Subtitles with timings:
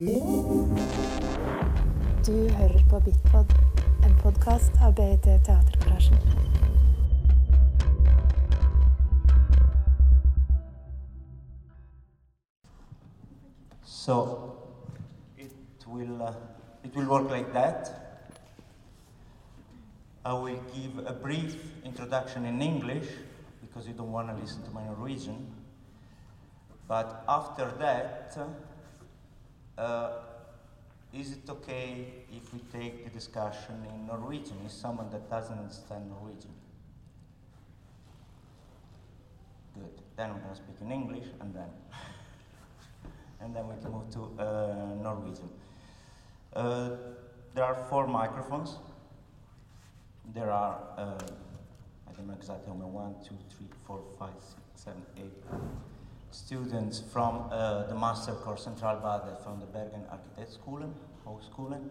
[0.00, 0.06] Du
[2.56, 3.44] hører på Bitpod,
[4.04, 6.18] en podkast av BIT Teatergarasjen.
[13.82, 14.54] So
[15.36, 15.52] it
[15.86, 16.32] will uh,
[16.84, 17.90] it will work like that.
[20.24, 23.08] I will give a brief introduction in English
[23.60, 25.46] because you don't want to listen to my Norwegian.
[26.86, 28.38] But after that,
[31.12, 34.56] is it okay if we take the discussion in Norwegian?
[34.66, 36.50] Is someone that doesn't understand Norwegian?
[39.74, 40.02] Good.
[40.16, 41.70] Then I'm going to speak in English and then
[43.40, 45.48] and then we can move to uh, Norwegian.
[46.54, 46.90] Uh,
[47.54, 48.76] there are four microphones.
[50.34, 51.18] There are, uh,
[52.08, 55.32] I don't know exactly how many, one, two, three, four, five, six, seven, eight
[56.30, 60.92] students from uh, the master course Centralbadet from the Bergen Architectskolen,
[61.26, 61.88] Hochskolen.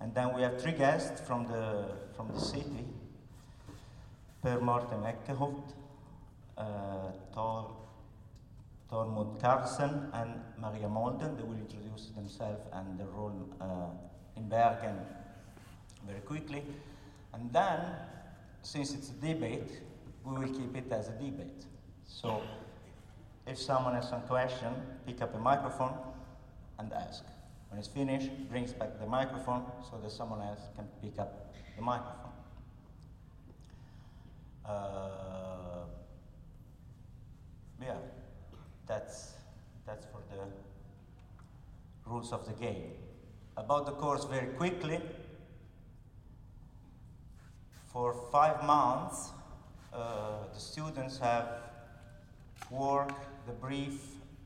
[0.00, 1.86] And then we have three guests from the,
[2.16, 2.86] from the city,
[4.42, 5.74] Per Morten Ekkehoft,
[6.58, 6.64] uh,
[7.32, 7.76] Tor
[8.90, 11.36] Tormod Carlsen and Maria Molden.
[11.36, 14.98] They will introduce themselves and their role uh, in Bergen
[16.06, 16.62] very quickly.
[17.32, 17.80] And then,
[18.62, 19.80] since it's a debate,
[20.24, 21.64] we will keep it as a debate.
[22.04, 22.42] So,
[23.46, 24.72] if someone has some question,
[25.06, 25.94] pick up a microphone
[26.78, 27.24] and ask.
[27.68, 31.82] When it's finished, brings back the microphone so that someone else can pick up the
[31.82, 32.32] microphone.
[34.64, 35.86] Uh,
[37.80, 37.96] yeah
[38.86, 39.32] that's,
[39.86, 40.42] that's for the
[42.06, 42.92] rules of the game.
[43.56, 45.00] About the course, very quickly,
[47.86, 49.30] for five months,
[49.92, 51.48] uh, the students have
[52.70, 54.00] worked the brief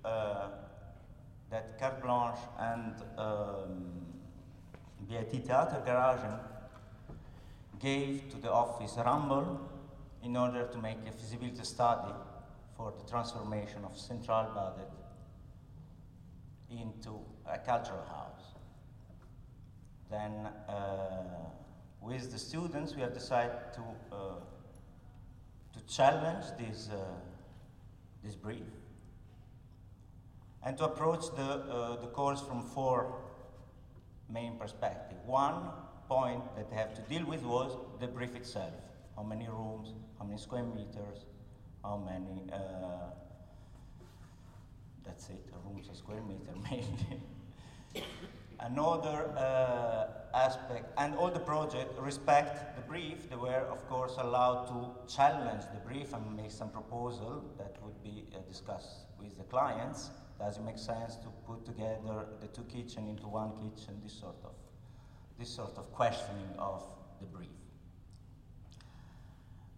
[0.04, 0.48] uh,
[1.50, 3.84] that Carte Blanche and um,
[5.08, 6.38] BIT Theater Garagen
[7.78, 9.60] gave to the office Rumble
[10.22, 12.12] in order to make a feasibility study
[12.76, 14.90] for the transformation of Central Badet
[16.70, 18.54] into a cultural house.
[20.10, 20.32] Then,
[20.68, 21.22] uh,
[22.00, 23.82] with the students, we have decided to,
[24.12, 24.16] uh,
[25.74, 26.96] to challenge this, uh,
[28.24, 28.64] this brief
[30.66, 33.14] and to approach the, uh, the course from four
[34.28, 35.20] main perspectives.
[35.24, 35.70] One
[36.08, 38.74] point that they have to deal with was the brief itself.
[39.14, 41.24] How many rooms, how many square meters,
[41.84, 43.10] how many, uh,
[45.04, 47.22] that's it, rooms a square meter mainly.
[48.58, 54.66] Another uh, aspect, and all the project respect the brief, they were of course allowed
[54.66, 59.44] to challenge the brief and make some proposal that would be uh, discussed with the
[59.44, 60.10] clients.
[60.38, 64.36] Does it make sense to put together the two kitchen into one kitchen, this sort
[64.44, 64.52] of,
[65.38, 66.82] this sort of questioning of
[67.20, 67.48] the brief.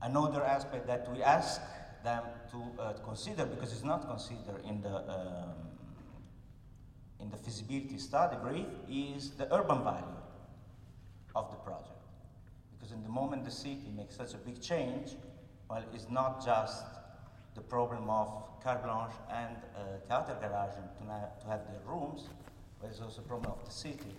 [0.03, 1.61] Another aspect that we ask
[2.05, 5.55] them to uh, consider, because it's not considered in the, um,
[7.21, 10.05] in the feasibility study brief, is the urban value
[11.35, 11.91] of the project.
[12.73, 15.17] Because in the moment the city makes such a big change,
[15.69, 16.85] well, it's not just
[17.55, 18.29] the problem of
[18.63, 22.29] Carte Blanche and uh, Theater Garage to, to have their rooms,
[22.81, 24.15] but it's also a problem of the city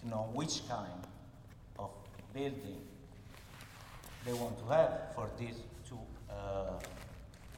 [0.00, 1.06] to know which kind
[1.78, 1.90] of
[2.34, 2.80] building
[4.24, 5.56] they want to have for these
[5.88, 5.98] two
[6.30, 6.78] uh,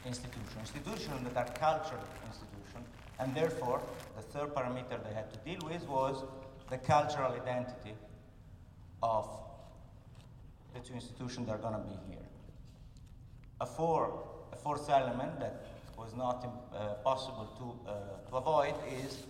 [0.06, 2.86] institutions, institutions that are cultural institutions,
[3.18, 3.80] and therefore
[4.16, 6.24] the third parameter they had to deal with was
[6.70, 7.94] the cultural identity
[9.02, 9.28] of
[10.74, 12.26] the two institutions that are going to be here.
[13.60, 15.64] A, four, a fourth element that
[15.96, 18.74] was not uh, possible to, uh, to avoid
[19.04, 19.24] is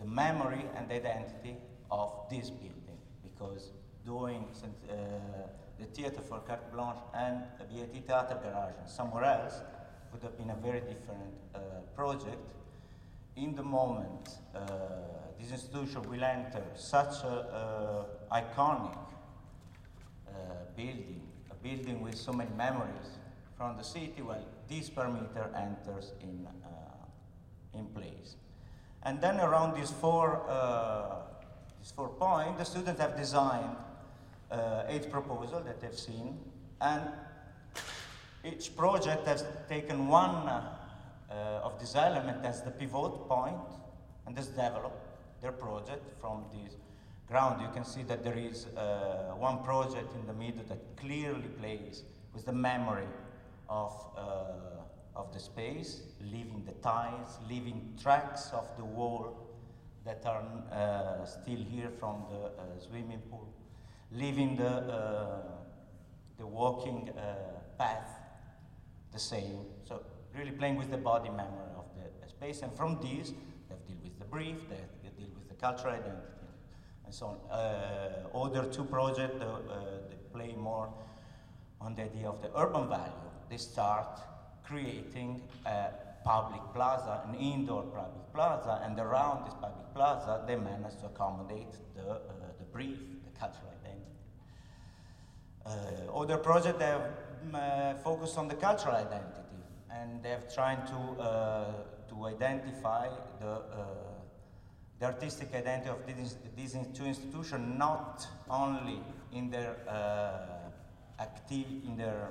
[0.00, 1.56] the memory and identity
[1.90, 3.70] of this building, because
[4.04, 4.46] doing
[4.88, 4.94] uh,
[5.78, 9.60] the theater for Carte Blanche and the BIT Theater Garage and somewhere else
[10.12, 11.58] would have been a very different uh,
[11.94, 12.40] project.
[13.36, 14.58] In the moment, uh,
[15.38, 18.96] this institution will enter such an iconic
[20.28, 20.32] uh,
[20.76, 23.18] building, a building with so many memories
[23.62, 28.34] from the city, well, this parameter enters in, uh, in place.
[29.04, 31.18] And then around these four, uh,
[31.78, 33.76] these four points, the students have designed
[34.50, 36.40] uh, eight proposals that they've seen,
[36.80, 37.02] and
[38.44, 40.64] each project has taken one uh,
[41.62, 43.68] of these elements as the pivot point
[44.26, 45.06] and has developed
[45.40, 46.74] their project from this
[47.28, 47.62] ground.
[47.62, 52.02] You can see that there is uh, one project in the middle that clearly plays
[52.34, 53.06] with the memory
[53.72, 59.36] of, uh, of the space, leaving the tiles, leaving tracks of the wall
[60.04, 63.48] that are uh, still here from the uh, swimming pool,
[64.10, 65.42] leaving the, uh,
[66.38, 67.34] the walking uh,
[67.78, 68.10] path
[69.12, 69.60] the same.
[69.84, 70.02] So
[70.36, 72.62] really playing with the body memory of the space.
[72.62, 73.32] And from this,
[73.68, 76.48] they deal with the brief, they, deal with the cultural identity,
[77.04, 77.36] and so on.
[77.50, 79.58] Uh, other two projects, uh,
[80.08, 80.88] they play more
[81.80, 83.31] on the idea of the urban value.
[83.52, 84.18] They start
[84.64, 85.88] creating a
[86.24, 91.74] public plaza, an indoor public plaza, and around this public plaza, they manage to accommodate
[91.94, 92.18] the, uh,
[92.58, 94.16] the brief, the cultural identity.
[95.66, 99.60] Uh, other projects have um, uh, focused on the cultural identity,
[99.90, 101.72] and they have tried to, uh,
[102.08, 103.06] to identify
[103.38, 103.84] the, uh,
[104.98, 109.00] the artistic identity of these, these two institutions, not only
[109.30, 112.30] in their uh, active, in their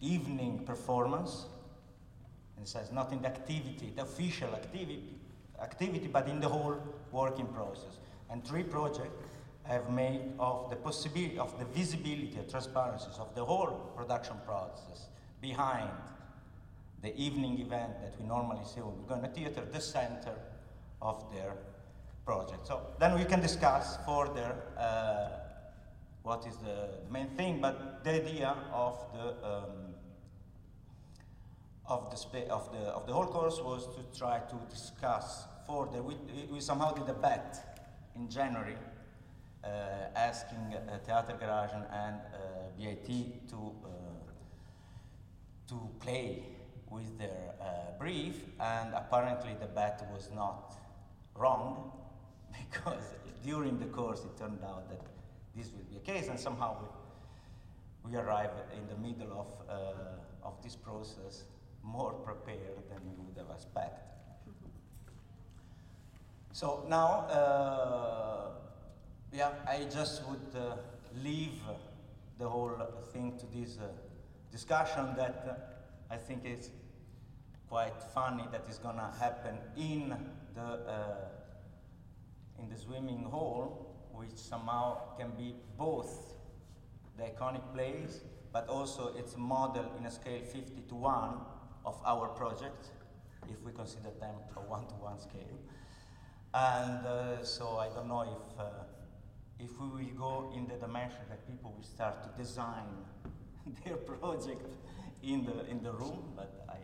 [0.00, 1.46] evening performance.
[2.60, 5.14] It says not in the activity, the official activity,
[5.62, 6.76] activity, but in the whole
[7.12, 7.98] working process.
[8.30, 9.10] And three projects
[9.64, 15.08] have made of the possibility of the visibility and transparencies of the whole production process
[15.40, 15.90] behind
[17.02, 20.34] the evening event that we normally see when we go in a theater, the center
[21.02, 21.52] of their
[22.24, 22.66] project.
[22.66, 25.28] So then we can discuss further uh,
[26.24, 29.94] what is the main thing, but the idea of the um,
[31.86, 36.02] of the, of the, of the whole course was to try to discuss further.
[36.02, 36.14] We,
[36.50, 37.78] we somehow did a bet
[38.16, 38.76] in January
[39.62, 39.68] uh,
[40.16, 42.38] asking uh, Theater Garagen and uh,
[42.78, 43.88] BIT to, uh,
[45.68, 46.42] to play
[46.90, 50.74] with their uh, brief, and apparently the bet was not
[51.36, 51.92] wrong
[52.72, 55.13] because during the course it turned out that
[55.56, 56.76] this will be a case, and somehow
[58.04, 61.44] we, we arrived in the middle of, uh, of this process
[61.82, 64.00] more prepared than we would have expected.
[66.52, 68.50] So now, uh,
[69.32, 70.76] yeah, I just would uh,
[71.22, 71.60] leave
[72.38, 72.76] the whole
[73.12, 73.88] thing to this uh,
[74.52, 75.44] discussion that
[76.10, 76.70] uh, I think is
[77.68, 80.14] quite funny that is gonna happen in
[80.54, 81.14] the uh,
[82.60, 83.83] in the swimming hole,
[84.16, 86.34] which somehow can be both
[87.16, 88.20] the iconic place,
[88.52, 91.34] but also it's a model in a scale 50 to 1
[91.84, 92.90] of our project,
[93.48, 95.58] if we consider them a one-to-one scale.
[96.54, 98.64] And uh, so I don't know if, uh,
[99.58, 102.86] if we will go in the dimension that people will start to design
[103.84, 104.64] their project
[105.22, 106.76] in the, in the room, but I,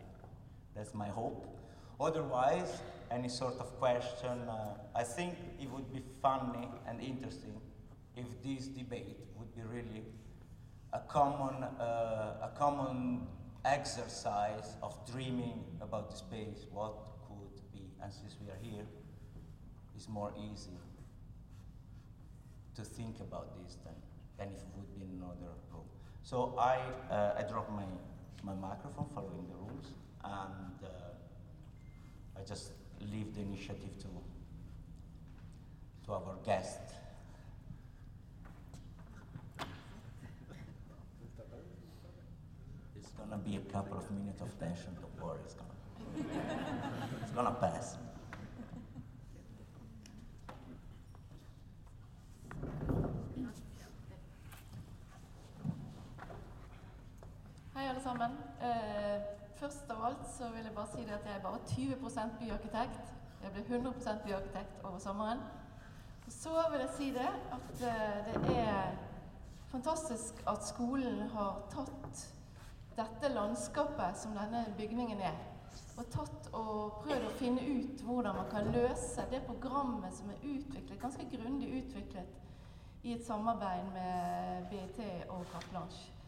[0.75, 1.60] that's my hope.
[2.01, 2.81] Otherwise,
[3.11, 7.61] any sort of question, uh, I think it would be funny and interesting
[8.17, 10.03] if this debate would be really
[10.93, 13.27] a common, uh, a common
[13.65, 16.93] exercise of dreaming about the space, what
[17.27, 17.85] could be.
[18.01, 18.85] And since we are here,
[19.95, 20.77] it's more easy
[22.75, 23.93] to think about this than,
[24.39, 25.85] than if it would be in another room.
[26.23, 26.79] So I,
[27.11, 27.85] uh, I drop my,
[28.43, 29.91] my microphone following the rules,
[30.23, 31.00] and uh,
[32.37, 32.71] I just
[33.11, 34.07] leave the initiative to,
[36.05, 36.79] to our guest.
[42.95, 45.69] It's gonna be a couple of minutes of tension, don't worry, it's gonna,
[47.21, 47.97] it's gonna pass.
[57.73, 58.31] Hei, alle sammen.
[59.61, 63.13] Først av alt så vil jeg bare si at jeg er bare 20% byarkitekt.
[63.43, 65.41] Jeg blir 100 byarkitekt over sommeren.
[66.25, 68.95] Og så vil jeg si det at eh, det er
[69.71, 72.23] fantastisk at skolen har tatt
[72.97, 75.37] dette landskapet som denne bygningen er.
[75.97, 80.41] Og tatt og prøvd å finne ut hvordan man kan løse det programmet som er
[80.41, 86.20] utviklet, ganske grundig utviklet i et samarbeid med BIT og Carte Blanche.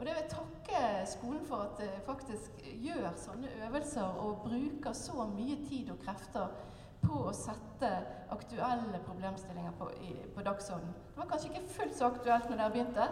[0.00, 4.94] Og det vil jeg takke skolen for at det faktisk gjør sånne øvelser og bruker
[4.96, 6.54] så mye tid og krefter
[7.02, 7.90] på å sette
[8.32, 10.94] aktuelle problemstillinger på, i, på dagsordenen.
[11.10, 13.08] Det var kanskje ikke fullt så aktuelt når dere begynte,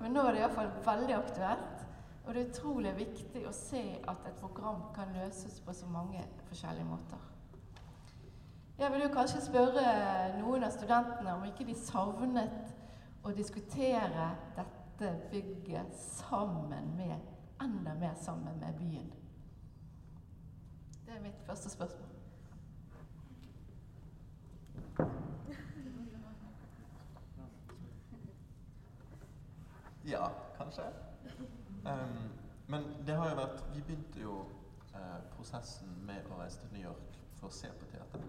[0.00, 1.84] men nå er det iallfall veldig aktuelt.
[2.24, 6.24] Og det er utrolig viktig å se at et program kan løses på så mange
[6.48, 7.22] forskjellige måter.
[8.80, 9.86] Jeg vil jo kanskje spørre
[10.40, 12.74] noen av studentene om ikke de savnet
[13.22, 14.26] å diskutere
[14.58, 14.85] dette
[15.30, 17.20] bygget sammen med
[17.62, 19.12] enda mer sammen med byen.
[21.06, 22.08] Det er mitt første spørsmål.
[30.06, 30.82] Ja, kanskje.
[31.84, 32.30] Um,
[32.66, 34.36] men det har jo vært Vi begynte jo
[34.94, 38.24] eh, prosessen med å reise til New York for å se på teater.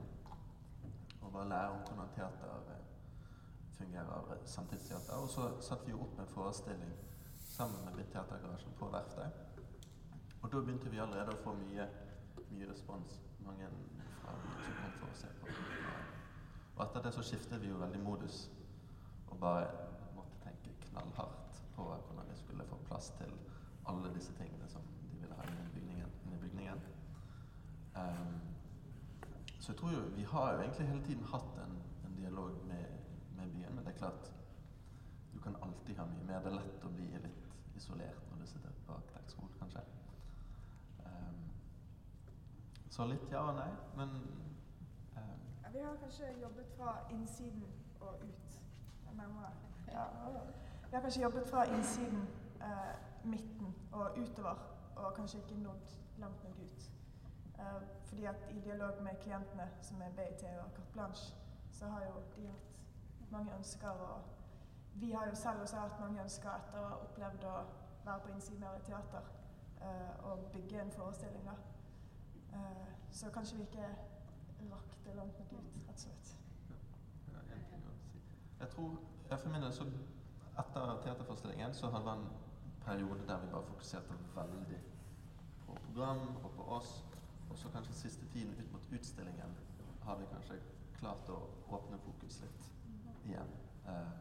[1.22, 2.97] Og bare lære om hvordan teater eh,
[3.78, 5.14] fungerer, samtidsteater.
[5.14, 6.94] Og så satte vi opp en forestilling
[7.38, 9.44] sammen med Teatergarasjen på Verftet.
[10.42, 11.88] Og da begynte vi allerede å få mye,
[12.52, 13.20] mye respons.
[13.46, 13.70] Mange
[14.22, 15.56] fra som kom for å se på.
[16.78, 18.44] Og etter det så skiftet vi jo veldig modus
[19.28, 19.70] og bare
[20.16, 23.34] måtte tenke knallhardt på hvordan vi skulle få plass til
[23.90, 26.14] alle disse tingene som de ville ha inn i bygningen.
[26.26, 26.84] Inn i bygningen.
[27.98, 28.38] Um,
[29.60, 32.86] så jeg tror jo Vi har jo egentlig hele tiden hatt en, en dialog med,
[33.48, 34.34] med, byen, men det er klart
[35.34, 36.40] du kan alltid ha mye mer.
[36.40, 39.84] Det er lett å bli litt isolert når du sitter på arkitektskole, kanskje.
[41.06, 41.44] Um,
[42.90, 44.16] så litt ja og nei, men
[45.18, 47.66] um, ja, Vi har kanskje jobbet fra innsiden
[48.00, 48.60] og ut.
[49.88, 50.06] Ja.
[50.90, 52.28] Vi har kanskje jobbet fra innsiden,
[52.62, 56.90] uh, midten og utover, og kanskje ikke nådd langt nok ut.
[57.60, 61.36] Uh, fordi at i dialog med klientene, som er BIT og Carte Blanche,
[61.72, 62.77] så har jo de hatt
[63.32, 63.90] mange ønsker.
[63.90, 64.22] Og
[64.94, 67.56] vi har jo selv også hatt mange ønsker etter å ha opplevd å
[68.06, 69.32] være på innsiden av et teater
[69.82, 71.46] uh, og bygge en forestilling.
[71.46, 71.58] da.
[72.54, 73.90] Uh, så kanskje vi ikke
[74.72, 76.34] rakk det langt nok ut, rett og slett.
[78.60, 79.90] Jeg tror, jeg for min del så
[80.58, 82.30] Etter teaterforestillingen så hadde vi en
[82.86, 84.80] periode der vi bare fokuserte veldig
[85.66, 87.06] på program og på oss.
[87.50, 89.54] Og så kanskje siste tiden ut mot utstillingen
[90.02, 90.58] har vi kanskje
[90.98, 91.38] klart å
[91.78, 92.67] åpne fokus litt
[93.30, 93.52] igjen.
[93.88, 94.14] Eh,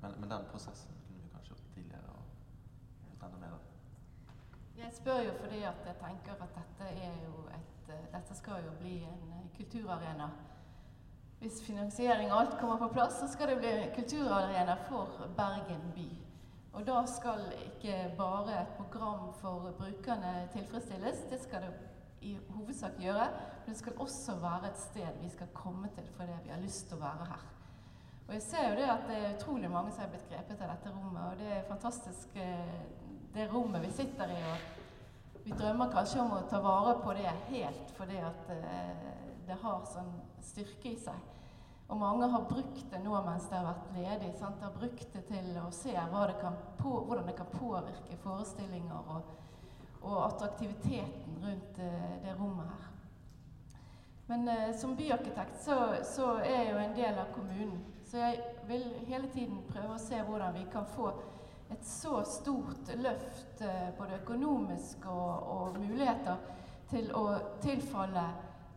[0.00, 2.24] men, men, den prosessen kunne vi kanskje gjort tidligere og
[3.08, 3.54] gjort enda mer.
[4.78, 6.90] Jeg spør jo fordi at jeg tenker at dette,
[7.58, 10.28] et, eh, dette skal jo bli en eh, kulturarena.
[11.38, 15.90] Hvis finansiering og alt kommer på plass, så skal det bli en kulturarena for Bergen
[15.94, 16.08] by.
[16.74, 21.74] Og da skal ikke bare et program for brukerne tilfredsstilles, det skal det
[22.24, 23.28] i hovedsak gjøre.
[23.64, 26.88] Men det skal også være et sted vi skal komme til fordi vi har lyst
[26.88, 27.44] til å være her.
[28.24, 30.72] Og jeg ser jo det at det er utrolig mange som er blitt grepet av
[30.72, 31.26] dette rommet.
[31.28, 32.80] Og det er fantastisk eh,
[33.34, 34.40] det rommet vi sitter i.
[34.48, 39.06] Og vi drømmer kanskje om å ta vare på det helt fordi at eh,
[39.44, 40.10] det har sånn
[40.44, 41.30] styrke i seg.
[41.92, 44.32] Og mange har brukt det nå mens det har vært ledig.
[44.40, 44.56] Sant?
[44.60, 49.34] De har brukt det til å se det på, hvordan det kan påvirke forestillinger og
[50.04, 52.90] og attraktiviteten rundt eh, det rommet her.
[54.26, 57.84] Men eh, som byarkitekt så, så, er jeg jo en del av kommunen.
[58.14, 61.08] Så jeg vil hele tiden prøve å se hvordan vi kan få
[61.74, 66.38] et så stort løft, eh, både økonomisk og, og muligheter,
[66.92, 67.24] til å
[67.64, 68.22] tilfalle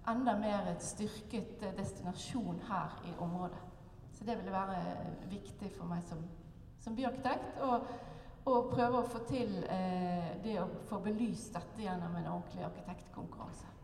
[0.09, 3.61] enda mer et styrket eh, destinasjon her i området.
[4.17, 4.81] Så det ville være
[5.29, 6.25] viktig for meg som,
[6.81, 7.61] som byarkitekt.
[8.49, 13.77] Og prøve å få til eh, det å få belyst dette gjennom en ordentlig arkitektkonkurranse.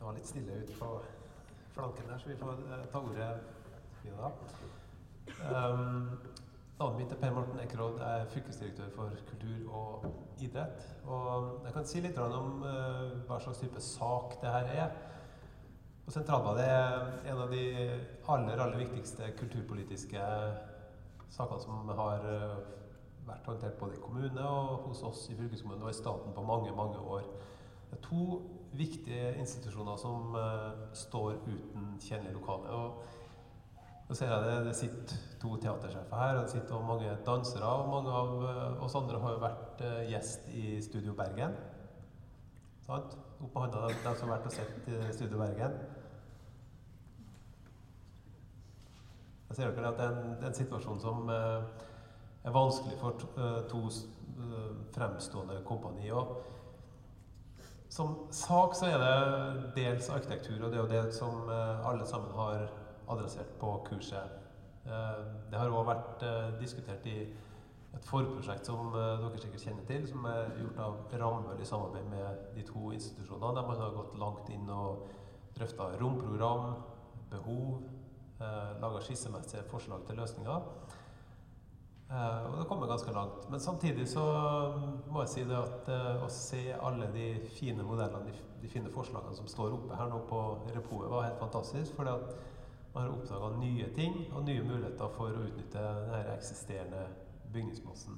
[0.11, 0.87] var litt stille ute på
[1.71, 3.29] flanken der, så vi får eh, ta ordet.
[4.03, 4.31] Ja.
[5.47, 6.09] Um,
[6.81, 7.99] Navnet mitt er Per Morten Ekeråd.
[8.01, 10.07] Jeg er fylkesdirektør for kultur og
[10.41, 10.81] idrett.
[11.05, 14.95] Og jeg kan si litt om uh, hva slags type sak det her er.
[16.07, 17.63] Og Sentralbadet er en av de
[18.33, 20.25] aller, aller viktigste kulturpolitiske
[21.31, 22.57] sakene som har uh,
[23.29, 26.73] vært håndtert både i kommune og hos oss i fylkeskommunen og i staten på mange,
[26.75, 27.29] mange år.
[27.91, 28.41] Det er to
[28.77, 32.69] viktige institusjoner som uh, står uten kjennelige lokaler.
[32.71, 33.01] Og
[34.07, 37.67] så ser jeg det, det sitter to teatersjefer her, og det sitter mange dansere.
[37.67, 41.55] Og mange av eh, oss andre har jo vært uh, gjest i Studio Bergen.
[42.83, 43.15] Sant?
[43.41, 45.77] Opp med hånda, de som har vært og sett i Studio Bergen.
[49.49, 53.19] Jeg ser dere at det er en, det er en situasjon som er vanskelig for
[53.71, 53.81] to
[54.95, 56.11] fremstående kompani.
[57.91, 62.31] Som sak så er det dels arkitektur, og det er jo det som alle sammen
[62.37, 62.69] har
[63.11, 64.41] adressert på kurset.
[64.85, 65.17] Eh,
[65.51, 67.17] det har òg vært eh, diskutert i
[67.91, 72.07] et forprosjekt som eh, dere sikkert kjenner til, som er gjort av Rambøll i samarbeid
[72.09, 75.03] med de to institusjonene, der man har gått langt inn og
[75.57, 76.71] drøfta romprogram,
[77.31, 77.81] behov,
[78.81, 80.63] laga skissemessige forslag til løsninger.
[82.11, 83.45] Og det kommer ganske langt.
[83.47, 84.23] Men samtidig så
[85.07, 89.37] må jeg si det at å se alle de fine modellene, de, de fine forslagene
[89.37, 90.41] som står oppe her nå på
[90.75, 91.99] repoet, var helt fantastisk.
[92.03, 92.33] at
[92.93, 95.79] man har oppdaga nye ting og nye muligheter for å utnytte
[96.11, 97.05] den eksisterende
[97.53, 98.17] bygningsmassen.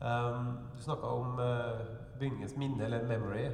[0.00, 1.80] Um, du snakka om uh,
[2.20, 3.46] bygningens minne, eller memory.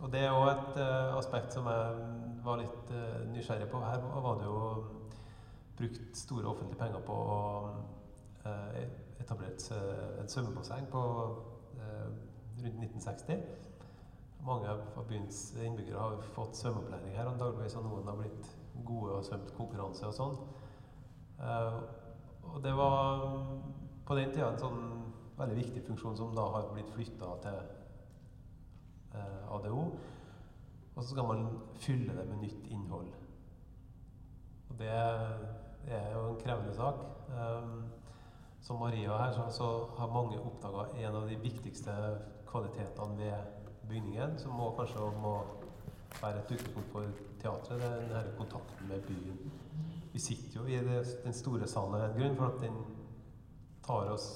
[0.00, 3.82] Og det er òg et uh, aspekt som jeg var litt uh, nysgjerrig på.
[3.86, 4.58] Her var det jo
[5.78, 7.38] brukt store offentlige penger på å
[8.44, 8.88] eh,
[9.20, 11.02] etablere et, eh, svømmebasseng på
[11.78, 12.08] eh,
[12.62, 13.42] rundt 1960.
[14.46, 18.52] Mange av byens innbyggere har fått svømmeopplæring her, og noen har blitt
[18.84, 20.36] gode og svømt konkurranse og sånn.
[22.48, 23.24] Og det var
[24.06, 24.78] på den tida en sånn
[25.38, 27.58] veldig viktig funksjon som da har blitt flytta til
[29.58, 29.82] ADO.
[30.94, 31.44] Og så skal man
[31.82, 33.10] fylle det med nytt innhold.
[34.70, 37.04] Og det er jo en krevende sak.
[38.60, 41.94] Som Maria her så, så har mange oppdaga en av de viktigste
[42.48, 45.34] kvalitetene ved bygningen, som må, kanskje må
[46.20, 49.38] være et utgangspunkt for teatret, det er denne kontakten med byen.
[50.12, 52.78] Vi sitter jo i det, den store salen av en grunn, for at den
[53.86, 54.28] tar oss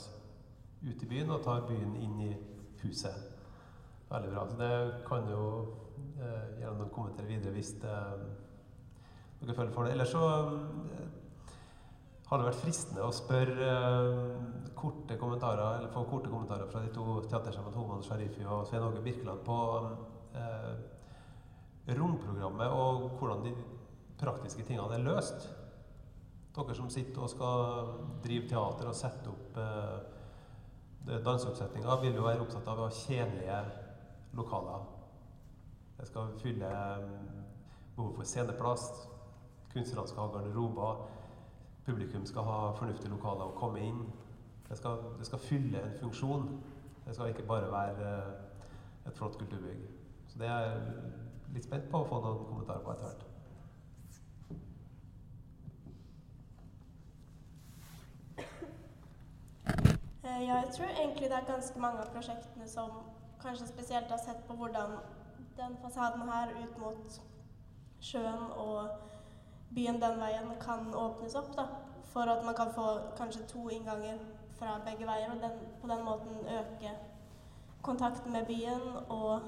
[0.82, 2.32] ut i byen og tar byen inn i
[2.82, 3.28] huset.
[4.10, 4.46] Veldig bra.
[4.48, 4.74] Så det
[5.08, 5.44] kan jo
[6.20, 7.98] eh, gjerne kommentere videre hvis det,
[9.42, 9.94] dere føler for det.
[9.96, 10.26] Ellers så
[12.28, 16.92] har det vært fristende å spørre eh, korte kommentarer, eller få korte kommentarer fra de
[16.94, 19.58] to teatersjefene Homan Sharifi og Svein Åge Birkeland på
[20.38, 20.72] eh,
[21.98, 23.52] romprogrammet og hvordan de
[24.22, 25.48] praktiske tingene er løst.
[26.52, 27.92] Dere som sitter og skal
[28.24, 33.62] drive teater og sette opp eh, danseoppsetninger, vil jo være opptatt av å ha tjenlige
[34.36, 34.84] lokaler.
[35.98, 37.08] Det skal fylle eh,
[37.96, 38.86] behov for sceneplass.
[39.72, 41.02] Kunstnerne skal ha garderober.
[41.86, 44.04] Publikum skal ha fornuftige lokaler å komme inn.
[44.68, 46.46] Det skal, det skal fylle en funksjon.
[47.06, 48.70] Det skal ikke bare være eh,
[49.06, 49.82] et flott kulturbygg.
[50.28, 50.80] Så det er jeg
[51.54, 53.28] litt spent på å få noen kommentarer på etter hvert.
[60.22, 62.90] Eh, ja, jeg tror egentlig det er ganske mange av prosjektene som
[63.42, 64.94] kanskje spesielt har sett på hvordan
[65.58, 67.18] den fasaden her ut mot
[68.00, 68.88] sjøen og
[69.74, 71.56] byen den veien kan åpnes opp.
[71.56, 71.66] da,
[72.12, 74.18] For at man kan få kanskje to innganger
[74.58, 75.50] fra begge veier, og den,
[75.80, 76.90] på den måten øke
[77.82, 78.82] kontakten med byen.
[79.08, 79.40] Og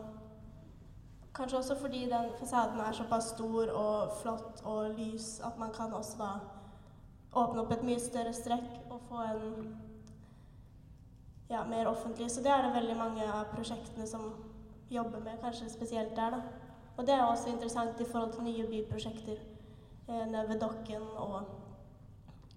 [1.35, 5.95] kanskje også fordi den fasaden er såpass stor og flott og lys at man kan
[5.95, 6.31] også da
[7.33, 9.77] åpne opp et mye større strekk og få en
[11.51, 12.31] ja, mer offentlig.
[12.31, 14.35] Så det er det veldig mange av prosjektene som
[14.91, 16.31] jobber med, kanskje spesielt der.
[16.31, 16.43] da.
[16.97, 19.54] Og det er også interessant i forhold til nye byprosjekter
[20.09, 21.43] nede ved Dokken, og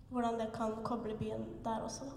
[0.09, 2.05] hvordan det kan koble byen der også.
[2.05, 2.11] da.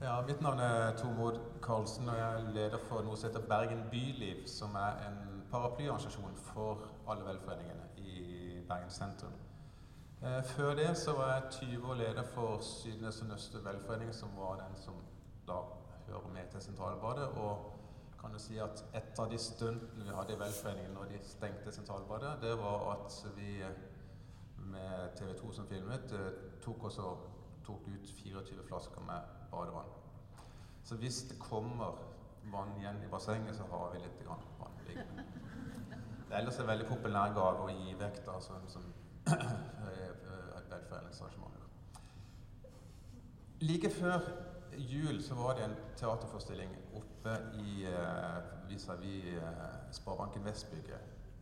[0.00, 3.80] Ja, Mitt navn er Tormod Karlsen, og jeg er leder for noe som heter Bergen
[3.90, 9.32] Byliv, som er en paraplyorganisasjon for alle velforeningene i Bergen sentrum.
[10.22, 14.28] Eh, før det så var jeg 20 år leder for Sydnes og Nøste velforening, som
[14.36, 14.94] var den som
[15.48, 15.58] da
[16.06, 17.28] hører med til Sentralbadet.
[17.28, 17.77] Og
[18.28, 21.72] kan du si at et av de stuntene vi hadde i velforeningen når de stengte
[21.72, 23.54] Sentralbadet, det var at vi
[24.68, 26.26] med TV 2 som filmet, eh,
[26.60, 27.14] tok, også,
[27.64, 29.88] tok ut 24 flasker med badevann.
[30.84, 31.96] Så hvis det kommer
[32.52, 35.24] vann igjen i bassenget, så har vi litt vann liggende.
[36.28, 38.84] Det er ellers en veldig populær gave å gi vekk, da, som, som
[40.74, 41.64] velforeningsarrangementer.
[43.64, 44.20] Like før
[44.78, 51.00] jul så var det en teaterforestilling oppe i uh, vis-à-vis uh, Sparebanken Vestbygget.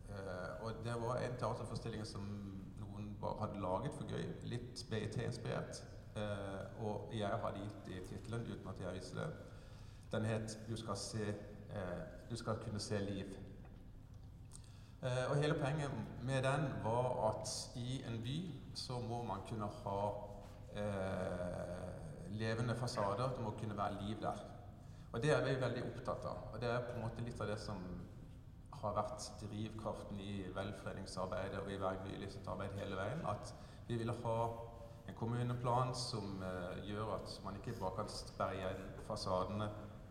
[0.09, 2.25] Uh, og det var en teaterforestilling som
[2.79, 4.25] noen bare hadde laget for gøy.
[4.43, 5.83] Litt BIT-inspirert.
[6.81, 9.27] Og jeg hadde gitt det tittelen uten at jeg visste det.
[10.11, 11.35] Den het 'Du skal, se,
[12.29, 13.35] du skal kunne se liv'.
[15.29, 15.91] og hele poenget
[16.23, 18.37] med den var at i en by
[18.75, 20.11] så må man kunne ha
[22.31, 23.33] levende fasader.
[23.35, 24.43] Det må kunne være liv der.
[25.11, 26.43] Og det er vi veldig opptatt av.
[26.53, 27.79] Og det er på en måte litt av det som
[28.81, 33.23] har vært drivkraften i velforeningsarbeidet og i Bergbylysets arbeid hele veien.
[33.25, 33.53] At
[33.87, 34.37] vi ville ha
[35.07, 39.69] en kommuneplan som uh, gjør at man ikke bare kan sperre igjen fasadene.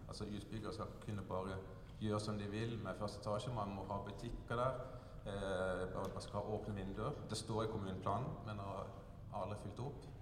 [0.09, 1.59] Altså Utbyggere skal kunne bare
[2.01, 3.55] gjøre som de vil med første etasje.
[3.55, 4.83] Man må ha butikker der.
[5.27, 7.15] Uh, man skal ha åpne vinduer.
[7.31, 8.87] Det står i kommuneplanen, men har
[9.43, 10.13] aldri fulgt opp.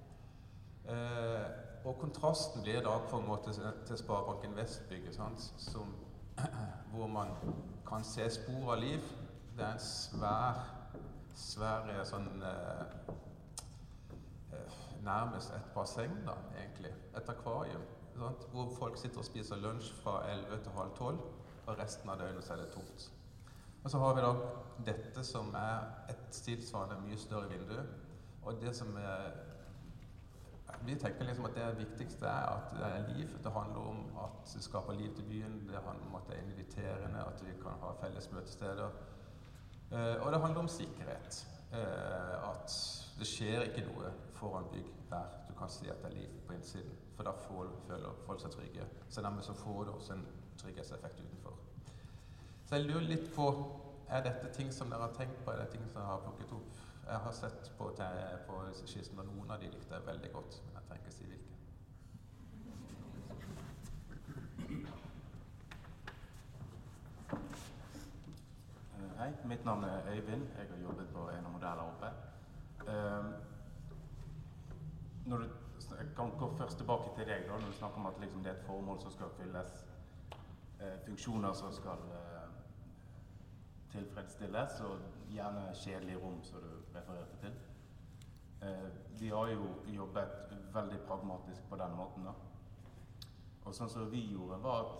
[0.84, 3.52] Uh, og kontrasten blir da på en måte
[3.86, 5.18] til Sparebanken Vest-bygget,
[6.92, 7.28] hvor man
[7.88, 9.00] kan se spor av liv.
[9.56, 10.62] Det er en svær,
[11.36, 13.10] svær eh, sånn eh,
[14.56, 16.90] eh, Nærmest et basseng, da, egentlig.
[17.14, 17.84] Et akvarium.
[18.16, 18.46] Sant?
[18.50, 21.18] Hvor folk sitter og spiser lunsj fra 11 til halv 12,
[21.66, 23.10] og resten av døgnet er det tomt.
[23.84, 24.32] Og så har vi da
[24.86, 27.76] dette som er et tilsvarende mye større vindu.
[28.42, 29.28] Og det som er
[30.86, 33.28] vi tenker liksom at det viktigste er at det er liv.
[33.44, 35.68] Det handler om at det skaper liv til byen.
[35.68, 38.90] Det handler om at det er inviterende, at vi kan ha felles møtesteder.
[39.92, 41.46] Eh, og det handler om sikkerhet.
[41.72, 42.76] Eh, at
[43.18, 46.52] det skjer ikke noe foran bygg der du kan si at det er liv på
[46.52, 46.98] innsiden.
[47.16, 48.86] For da føler folk seg trygge.
[49.08, 50.26] Så dermed så får du også en
[50.58, 51.58] trygghetseffekt utenfor.
[52.66, 53.50] Så jeg lurer litt på
[54.08, 55.50] er dette ting som dere har tenkt på?
[55.50, 56.83] Er det ting som dere har plukket opp?
[57.06, 57.90] Jeg har sett på,
[58.46, 60.60] på skissen, og noen av de likte jeg veldig godt.
[60.64, 61.54] Men jeg trenger ikke si hvilke.
[68.94, 70.46] Eh, hei, mitt navn er Øyvind.
[70.58, 72.08] Jeg har jobbet på en av modellene oppe.
[75.26, 75.44] Når du,
[75.98, 78.52] jeg kan gå først tilbake til deg da, når du snakker om at liksom, det
[78.52, 79.84] er et formål som skal fylles.
[80.80, 82.48] Uh, funksjoner som skal uh,
[83.92, 84.98] tilfredsstilles, og
[85.30, 87.54] gjerne kjedelige rom, som du refererte til.
[88.64, 92.24] De vi har jo jobbet veldig pragmatisk på den måten.
[92.24, 92.32] da.
[93.64, 94.94] Og sånn som vi gjorde, var at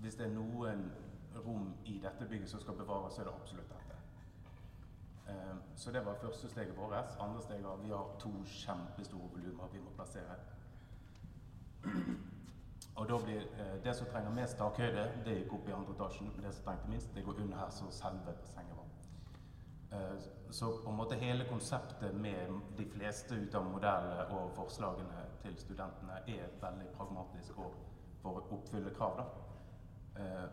[0.00, 0.86] hvis det er noen
[1.44, 3.98] rom i dette bygget som skal bevares, så er det absolutt dette.
[5.30, 7.16] Eh, så det var første steget vårt.
[7.20, 10.38] Andre steget var vi har to kjempestore volumer vi må plassere.
[12.96, 16.32] Og da blir eh, Det som trenger mest takhøyde, det gikk opp i andre etasjen.
[16.42, 18.76] Det som trengte minst, det går under her, så selve bassenget.
[18.76, 18.79] Eh,
[20.50, 25.56] så på en måte hele konseptet med de fleste ut av modellene og forslagene til
[25.58, 27.74] studentene er veldig pragmatisk og
[28.22, 29.20] for å oppfylle krav.
[29.20, 29.24] Da.
[30.22, 30.48] Eh,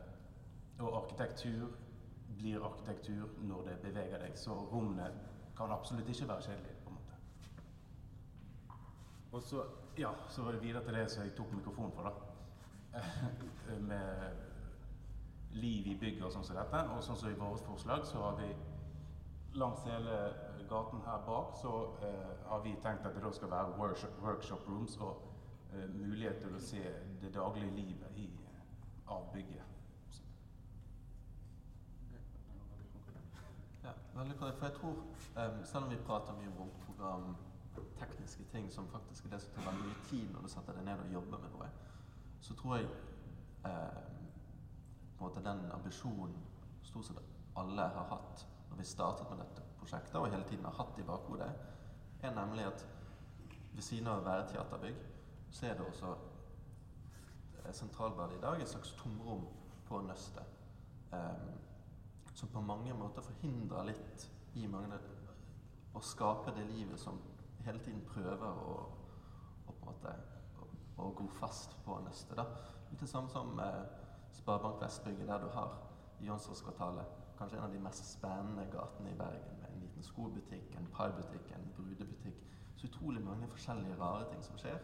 [0.79, 1.67] og arkitektur
[2.37, 5.09] blir arkitektur når det beveger deg, så rommene
[5.57, 6.75] kan absolutt ikke være kjedelige.
[6.83, 7.13] på en måte.
[9.31, 9.63] Og så,
[9.97, 12.13] ja, så var det videre til det som jeg tok mikrofonen for, da.
[13.91, 14.45] med
[15.51, 16.83] liv i bygget og sånn som dette.
[16.93, 18.51] Og sånn som i vårt forslag, så har vi
[19.57, 20.17] langs hele
[20.69, 24.67] gaten her bak så eh, har vi tenkt at det da skal være workshop, workshop
[24.67, 25.21] rooms og
[25.73, 26.83] eh, mulighet til å se
[27.21, 28.27] det daglige livet i,
[29.07, 29.63] av bygget.
[33.83, 34.51] Ja, veldig bra.
[34.51, 34.95] For jeg tror,
[35.37, 37.35] um, selv om vi prater mye om romprogram,
[37.99, 40.85] tekniske ting som faktisk er det som tar veldig mye tid når du setter deg
[40.89, 41.69] ned og jobber med noe,
[42.41, 42.89] så tror jeg
[43.63, 44.27] um,
[45.17, 46.35] på en måte den ambisjonen
[46.83, 47.21] stort sett
[47.57, 48.45] alle har hatt
[48.77, 51.47] når vi startet med dette prosjektet, og hele tiden har hatt i bakhodet,
[52.21, 52.83] er nemlig at
[53.73, 54.99] ved siden av å være teaterbygg,
[55.49, 56.11] så er det også
[57.63, 59.47] eh, Sentralbadet i dag et slags tomrom
[59.87, 60.53] på nøstet.
[61.09, 61.57] Um,
[62.35, 64.29] som på mange måter forhindrer litt
[64.61, 65.01] i mange
[65.97, 67.17] å skape det livet som
[67.65, 68.79] hele tiden prøver å,
[69.65, 70.17] å på en måte
[70.61, 70.69] å,
[71.01, 72.45] å gå fast på nøstet.
[72.91, 73.85] Litt det samme som eh,
[74.37, 75.79] Sparebank Vestbygget, der du har
[76.21, 79.59] Jonserskvartalet kanskje en av de mest spennende gatene i Bergen.
[79.61, 82.43] Med en liten skobutikk, en paibutikk, en brudebutikk.
[82.75, 84.79] Så utrolig mange forskjellige rare ting som skjer.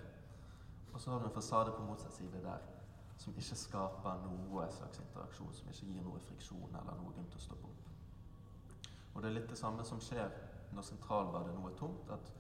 [0.93, 2.69] Og så har du en fasade på motsatt side der
[3.17, 7.39] som ikke skaper noe slags interaksjon, som ikke gir noe friksjon eller noe grunn til
[7.39, 7.91] å stoppe opp.
[9.13, 10.33] Og det er litt det samme som skjer
[10.73, 12.09] når sentralbadet nå er tomt.
[12.09, 12.31] at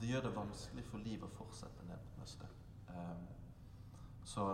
[0.00, 2.58] det gjør det vanskelig for liv å fortsette ned mot nøstet.
[2.88, 3.24] Um,
[4.24, 4.44] så,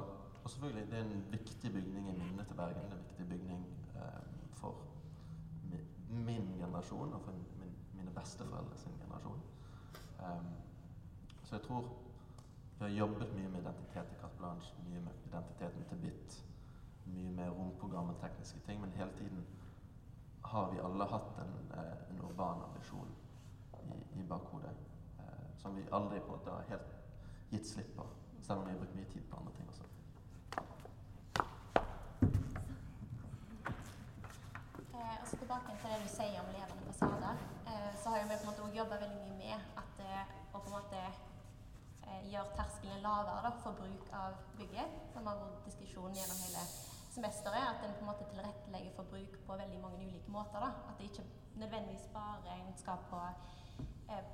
[0.43, 2.87] og selvfølgelig, det er en viktig bygning i minnet til Bergen.
[2.89, 4.34] Det er en viktig bygning um,
[4.65, 4.85] for
[6.09, 9.41] min generasjon og for min, mine besteforeldre sin generasjon.
[10.19, 10.47] Um,
[11.43, 11.81] så jeg tror
[12.79, 16.45] vi har jobbet mye med identitet i Carte Blanche, mye med identiteten til BIT,
[17.07, 19.47] mye med romprogram og tekniske ting, men hele tiden
[20.45, 23.15] har vi alle hatt en, eh, en urban ambisjon
[23.95, 24.75] i, i bakhodet
[25.19, 26.97] eh, som vi aldri på en måte har helt
[27.51, 28.07] gitt slipp på,
[28.43, 29.94] selv om vi har brukt mye tid på andre ting også.
[35.35, 37.39] Så tilbake til det du sier om levende fasader,
[37.71, 40.61] eh, så har vi på en måte òg jobba veldig mye med at eh, å
[40.61, 41.01] på en måte
[42.07, 44.95] eh, gjøre terskelen lavere da, for bruk av bygget.
[45.15, 46.63] Som har vært diskusjon gjennom hele
[47.17, 47.67] semesteret.
[47.67, 50.63] At en på en måte tilrettelegger for bruk på veldig mange ulike måter.
[50.63, 50.71] Da.
[50.93, 51.27] At det ikke
[51.65, 53.23] nødvendigvis bare en skal på,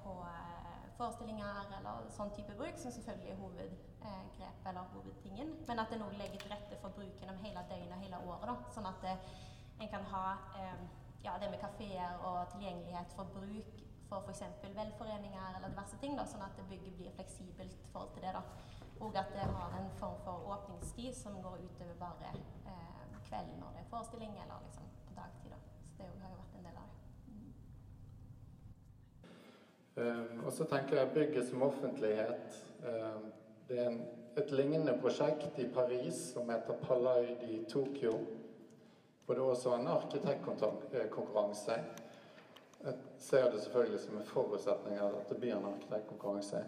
[0.05, 0.17] på
[0.99, 5.55] forestillinger eller sånn type bruk, som selvfølgelig er hovedgrepet eller hovedtingen.
[5.69, 8.51] Men at en legger til rette for bruken om hele døgnet og hele året.
[8.53, 8.75] Da.
[8.77, 9.17] Sånn at det,
[9.81, 10.27] en kan ha
[10.59, 10.81] eh,
[11.23, 14.43] ja, det med kafeer og tilgjengelighet for bruk for f.eks.
[14.63, 18.33] velforeninger eller diverse ting, da, sånn at bygget blir fleksibelt i forhold til det.
[18.35, 18.43] da.
[19.01, 23.77] Og at det har en form for åpningstid som går utover bare eh, kvelden når
[23.77, 25.51] det er forestilling, eller liksom på dagtid.
[25.55, 25.61] da.
[25.97, 26.99] Så det har jo vært en del av det.
[30.03, 30.45] Mm.
[30.47, 32.61] Og så tenker jeg bygget som offentlighet.
[32.83, 33.33] Um,
[33.69, 34.03] det er en,
[34.43, 38.13] et lignende prosjekt i Paris som heter Palais i Tokyo.
[39.31, 41.75] Og det er også en arkitektkonkurranse.
[42.85, 46.63] Jeg ser det selvfølgelig som en forutsetning at det blir en arkitektkonkurranse.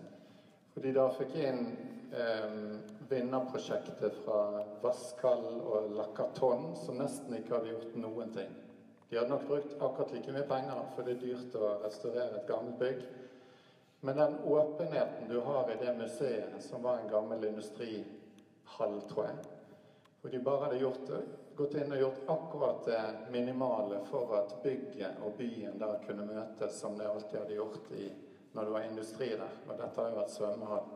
[0.70, 1.64] Fordi da fikk inn
[2.14, 2.53] eh,
[3.11, 8.53] vinnerprosjektet fra Vaskal og Lakaton, som nesten ikke hadde gjort noen ting.
[9.11, 12.46] De hadde nok brukt akkurat like mye penger, for det er dyrt å restaurere et
[12.53, 13.03] gammelt bygg.
[14.07, 19.42] Men den åpenheten du har i det museet, som var en gammel industrihall, tror jeg
[20.22, 21.08] Hvor de bare hadde gjort,
[21.58, 26.76] gått inn og gjort akkurat det minimale for at bygget og byen der kunne møtes
[26.78, 28.06] som det alltid hadde gjort i,
[28.52, 29.56] når det var industri der.
[29.66, 30.87] Og dette har jo vært svømmehall.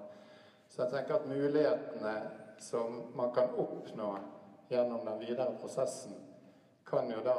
[0.68, 2.14] Så jeg tenker at mulighetene
[2.62, 4.12] som man kan oppnå
[4.70, 6.14] gjennom den videre prosessen,
[6.86, 7.36] kan jo da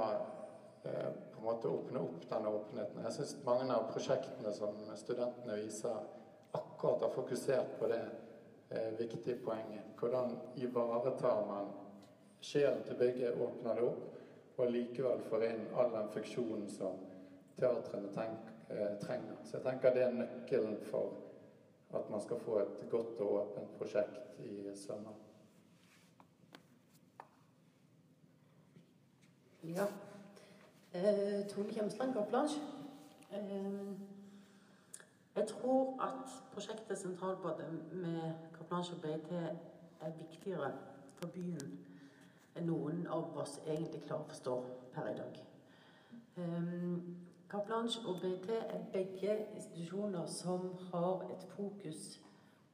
[0.83, 3.03] eh, på en måte åpne opp den åpenheten.
[3.07, 6.03] Jeg syns mange av prosjektene som studentene viser,
[6.51, 8.03] akkurat har fokusert på det
[8.71, 9.83] eh, viktige poenget.
[9.99, 11.71] Hvordan ivaretar man
[12.41, 14.17] sjelen til bygget, åpner det opp,
[14.57, 16.99] og likevel får inn all den funksjonen som
[17.59, 18.09] teatrene
[18.69, 19.37] eh, trenger.
[19.43, 21.13] Så jeg tenker det er nøkkelen for
[21.97, 25.15] at man skal få et godt og åpent prosjekt i sommer.
[29.63, 29.85] Ja.
[30.93, 32.61] Eh, Tone Kjemsland Gaplange.
[33.31, 33.91] Eh,
[35.35, 38.33] jeg tror at prosjektet Sentralbadet med
[38.67, 39.31] Kaplanche og BT
[40.01, 40.71] er viktigere
[41.15, 41.77] for byen
[42.59, 44.55] enn noen av oss egentlig klarer å forstå
[44.91, 45.37] per i dag.
[46.35, 46.97] Um,
[47.47, 52.19] Kaplanche og BT er begge institusjoner som har et fokus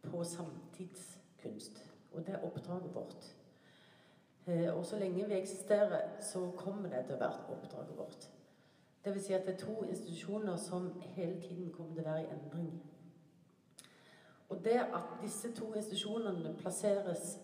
[0.07, 1.83] på samtidskunst.
[2.13, 3.29] Og det er oppdraget vårt.
[4.47, 8.25] Eh, og så lenge vi eksisterer, så kommer det til å være oppdraget vårt.
[9.05, 12.33] Vil si at det er to institusjoner som hele tiden kommer til å være i
[12.33, 12.73] endring.
[14.53, 17.39] Og det at disse to institusjonene plasseres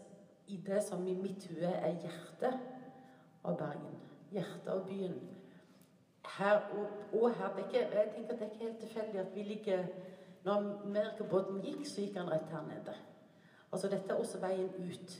[0.47, 2.59] i det som i mitt hue er hjertet
[3.43, 3.95] av Bergen,
[4.31, 5.15] hjertet av byen
[6.37, 9.43] her, og, og her, er ikke, Jeg tenker det er ikke helt tilfeldig at vi
[9.43, 9.83] ligger
[10.43, 12.93] Når Merkebåten gikk, så gikk han rett her nede.
[13.71, 15.15] Altså dette er også veien ut.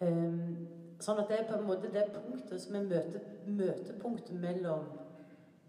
[0.00, 0.56] Um,
[1.00, 4.88] sånn at det er på en måte det punktet som er møte, møtepunktet mellom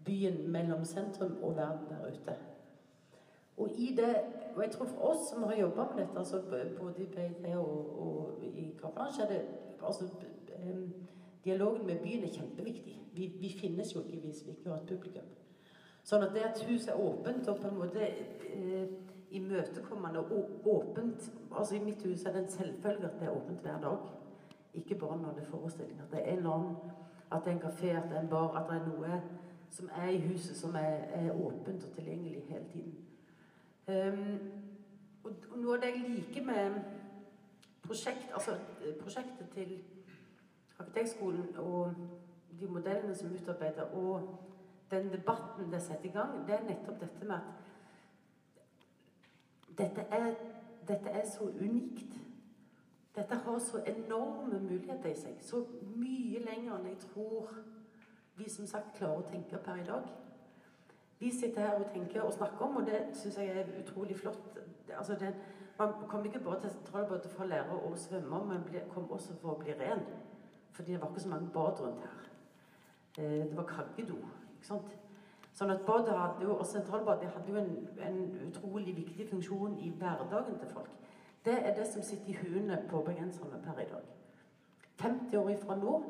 [0.04, 2.34] byen, mellom sentrum og verden der ute.
[3.56, 4.16] Og i det,
[4.54, 6.40] og jeg tror for oss som har jobba med dette, altså
[6.78, 9.42] både i BIT og, og i Kaplansj, er det
[9.86, 10.08] altså,
[11.44, 12.98] Dialogen med byen er kjempeviktig.
[13.12, 15.26] Vi, vi, finnes jo ikke hvis vi ikke har et publikum.
[16.06, 18.92] Sånn at det at huset er åpent og på en måte eh,
[19.34, 23.60] imøtekommende og åpent altså I mitt hus er det en selvfølge at det er åpent
[23.66, 24.08] hver dag.
[24.74, 26.00] Ikke bare når det er forestilling.
[26.00, 26.76] At det er en land,
[27.32, 29.22] at det er en kafé, at det er en bar, at det er noe
[29.72, 32.94] som er i huset som er, er åpent og tilgjengelig hele tiden.
[33.86, 36.76] Og, noe av det jeg liker med
[37.82, 38.56] prosjekt, altså
[39.00, 39.82] prosjektet til
[40.78, 41.94] Arkitektskolen og
[42.60, 44.38] de modellene som er utarbeidet, og
[44.90, 47.62] den debatten det setter i gang, det er nettopp dette med at
[49.78, 50.34] dette er,
[50.88, 52.18] dette er så unikt.
[53.16, 55.36] Dette har så enorme muligheter i seg.
[55.40, 55.66] Så
[55.96, 57.54] mye lenger enn jeg tror
[58.36, 60.08] vi som sagt klarer å tenke per i dag.
[61.22, 64.58] Vi sitter her og tenker og snakker om, og det syns jeg er utrolig flott.
[64.98, 65.34] Altså det,
[65.78, 69.54] man kom ikke bare til sentralbåten for å lære å svømme, men kom også for
[69.54, 70.02] å bli ren.
[70.74, 72.26] Fordi det var ikke så mange bad rundt her.
[73.18, 74.18] Eh, det var kaggedo.
[74.56, 74.96] ikke sant?
[75.54, 77.72] Sånn at badet hadde jo, og Sentralbadet hadde jo en,
[78.08, 80.90] en, utrolig viktig funksjon i hverdagen til folk.
[81.44, 84.10] Det er det som sitter i huene på bergenserne per i dag.
[84.98, 86.00] 50 år ifra nå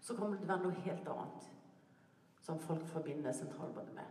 [0.00, 1.51] så kommer det til å være noe helt annet
[2.42, 4.02] som folk forbinder Sentralbadet med.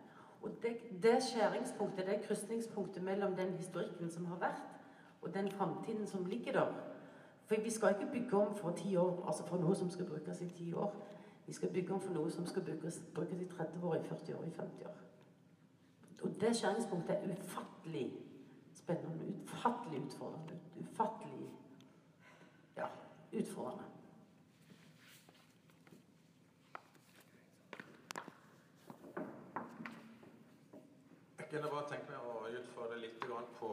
[0.41, 4.61] Og det, det skjæringspunktet, det krysningspunktet mellom den historikken som har vært,
[5.21, 6.73] og den framtiden som ligger der,
[7.45, 10.41] for vi skal ikke bygge om for ti år, altså for noe som skal brukes
[10.41, 10.95] i ti år.
[11.45, 14.35] Vi skal bygge om for noe som skal brukes, brukes i 30 år, i 40
[14.37, 14.97] år, i 50 år.
[16.23, 18.13] Og det skjæringspunktet er ufattelig
[18.73, 20.59] spennende, ufattelig utfordrende.
[20.79, 21.49] Ufattelig
[22.77, 22.87] ja,
[23.33, 23.83] utfordrende.
[31.51, 33.25] Kunne bare tenke meg å utfordre litt
[33.59, 33.69] på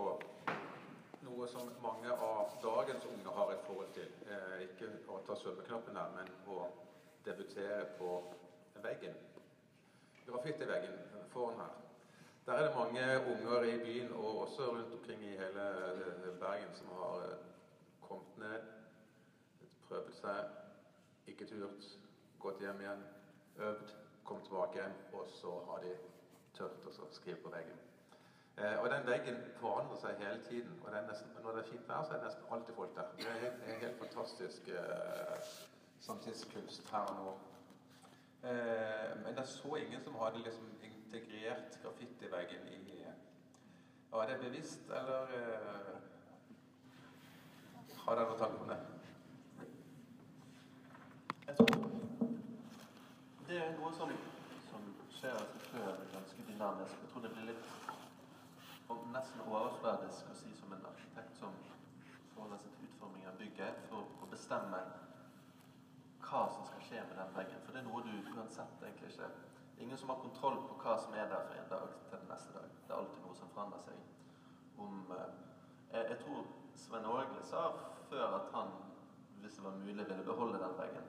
[1.23, 4.09] noe som mange av dagens unge har et forhold til.
[4.27, 6.65] Eh, ikke å ta svømmeknappen her, men å
[7.27, 8.17] debutere på
[8.83, 9.15] veggen.
[10.27, 10.99] Graffiti-veggen
[11.31, 11.79] foran her.
[12.49, 16.75] Der er det mange unger i byen og også rundt omkring i hele eh, Bergen
[16.81, 17.49] som har eh,
[18.03, 18.69] kommet ned,
[19.87, 20.55] prøvd seg,
[21.31, 21.91] ikke turt,
[22.43, 23.07] gått hjem igjen,
[23.71, 25.95] øvd, kommet tilbake og så har de
[26.59, 27.79] tørt å skrive på veggen.
[28.59, 30.79] Eh, og den veggen forandrer seg hele tiden.
[30.85, 33.13] Og nesten, når det er fint vær, så er det nesten alltid folk der.
[33.17, 35.53] Det er helt, er helt fantastisk eh,
[36.01, 37.37] samtidskunst her og nå.
[38.51, 42.79] Eh, men jeg så ingen som hadde liksom integrert graffitiveggen i,
[44.13, 45.97] Og er det bevisst, eller eh,
[48.05, 48.79] har dere noen tanker om det?
[51.47, 51.67] Jeg tror
[53.49, 54.11] det er noe som,
[54.71, 56.08] som skjer av
[56.59, 57.03] dynamisk.
[57.03, 57.67] Jeg tror det blir litt
[58.91, 61.53] og nesten overfladisk å si som en arkitekt som
[62.33, 64.81] forholder seg til utforming av bygget, for å bestemme
[66.25, 67.63] hva som skal skje med den veggen.
[67.63, 69.31] For det er noe du uansett egentlig ikke
[69.79, 72.51] Ingen som har kontroll på hva som er der fra en dag til den neste
[72.57, 72.65] dag.
[72.87, 74.01] Det er alltid noe som forandrer seg.
[74.83, 75.37] Om, eh,
[75.93, 76.49] jeg, jeg tror
[76.83, 77.61] Sven Åge sa
[78.09, 78.73] før at han,
[79.45, 81.07] hvis det var mulig, ville beholde den veggen.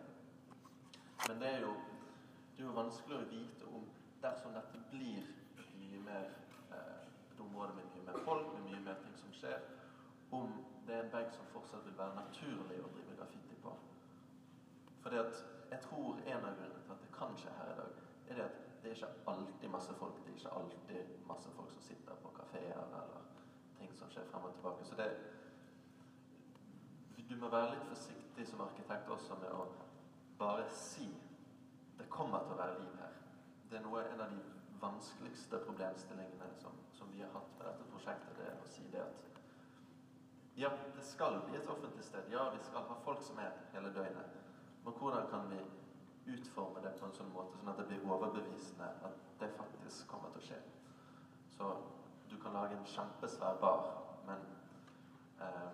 [1.26, 1.74] Men det er jo,
[2.54, 3.90] det er jo vanskelig å vite om
[4.22, 5.26] dersom dette blir
[6.10, 6.26] mer
[6.78, 9.62] eh, et område med mye mer folk, med mye mer ting som skjer,
[10.32, 13.74] om det er en vegg som fortsatt vil være naturlig å drive graffiti på.
[15.04, 17.98] Fordi at jeg tror en av grunnene til at det kan skje her i dag,
[18.30, 20.24] er det at det er ikke alltid masse folk.
[20.26, 23.26] Det er ikke alltid masse folk som sitter på kafeer eller
[23.78, 24.86] ting som skjer frem og tilbake.
[24.86, 25.12] Så det
[27.30, 29.66] Du må være litt forsiktig som arkitekt også med å
[30.40, 31.06] bare si
[32.00, 33.18] det kommer til å være liv her.
[33.70, 34.40] Det er noe, en av de
[34.82, 39.04] vanskeligste problemstillingene som, som vi har hatt med dette prosjektet, det er å si det
[39.04, 39.26] at
[40.60, 42.26] ja, det skal bli et offentlig sted.
[42.32, 44.34] Ja, vi skal ha folk som er hele døgnet.
[44.84, 45.60] Men hvordan kan vi
[46.34, 50.34] utforme det på en sånn måte sånn at det blir overbevisende at det faktisk kommer
[50.34, 50.60] til å skje?
[51.56, 51.70] Så
[52.30, 53.88] du kan lage en kjempesvær bar,
[54.28, 54.44] men
[55.40, 55.72] eh,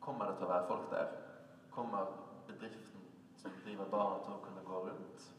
[0.00, 1.12] kommer det til å være folk der?
[1.74, 2.16] Kommer
[2.48, 3.04] bedriften
[3.40, 5.33] som driver baren til å kunne gå rundt?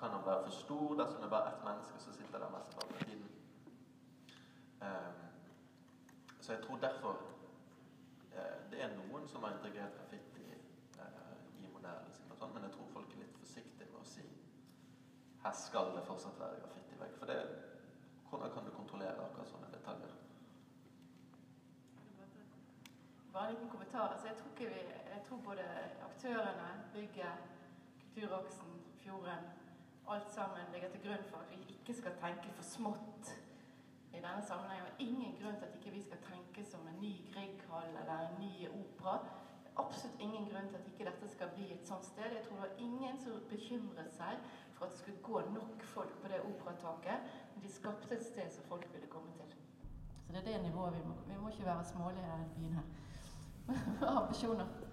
[0.00, 2.94] Kan han være for stor dersom det er bare ett menneske som sitter der mesteparten
[2.94, 3.28] av tiden?
[4.86, 5.18] Um,
[6.40, 7.12] så jeg tror derfor
[8.36, 10.46] uh, det er noen som har integrert graffiti
[11.00, 14.24] uh, i modellen sin, sånn, men jeg tror folk er litt forsiktige med å si
[15.44, 17.14] her skal det fortsatt være graffitivegg.
[17.20, 17.38] For det,
[18.30, 20.16] hvordan kan du kontrollere akkurat sånne detaljer?
[23.32, 24.08] Bare en liten kommentar.
[24.08, 24.82] Altså, jeg, tror vi,
[25.12, 25.70] jeg tror både
[26.08, 27.48] aktørene, bygget,
[28.00, 29.59] Kulturaksen, Fjorden
[30.10, 33.28] Alt sammen ligger til grunn for at vi ikke skal tenke for smått
[34.10, 34.86] i denne sammenhengen.
[34.86, 38.40] Og ingen grunn til at ikke vi skal tenke som en ny Grieghall eller en
[38.40, 39.14] ny opera.
[39.78, 42.34] Absolutt ingen grunn til at ikke dette skal bli et sånt sted.
[42.34, 44.42] Jeg tror det var ingen som bekymret seg
[44.74, 47.32] for at det skulle gå nok folk på det operataket.
[47.54, 49.54] Men de skapte et sted som folk ville komme til.
[50.26, 52.78] Så det er det nivået vi må Vi må ikke være smålige i denne byen
[52.80, 52.86] her.
[54.22, 54.89] Ambisjoner.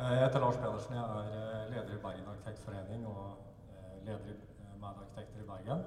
[0.00, 0.94] Jeg heter Lars Pedersen.
[0.94, 3.34] Jeg er eh, leder i Bergen Arkitektforening og
[3.68, 5.82] eh, leder i Mad Arkitekter i Bergen.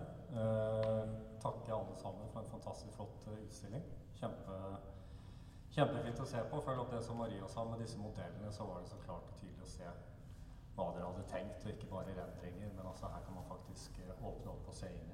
[1.41, 3.87] Takker alle sammen for en fantastisk flott utstilling.
[4.19, 4.59] Kjempe,
[5.73, 6.61] kjempefint å se på.
[6.67, 9.41] Følg opp det som Maria sa med disse modellene, så var det så klart og
[9.41, 9.89] tydelig å se
[10.77, 12.69] hva dere hadde tenkt, og ikke bare rendringer.
[12.77, 15.09] Men altså her kan man faktisk åpne opp og se inn.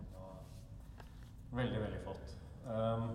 [1.56, 2.36] Veldig, veldig flott.
[2.68, 3.14] Um,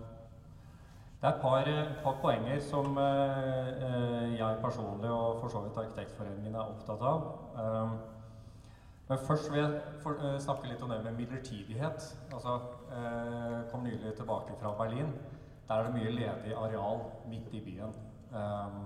[1.21, 1.67] det er et par,
[2.03, 7.23] par poenger som eh, jeg personlig og for så vidt Arkitektforeningen er opptatt av.
[7.55, 7.93] Um,
[9.07, 12.09] men først vil jeg snakke litt om det med midlertidighet.
[12.33, 12.57] Altså,
[12.97, 15.13] eh, kom nylig tilbake fra Berlin.
[15.67, 17.95] Der er det mye ledig areal midt i byen.
[18.35, 18.85] Um,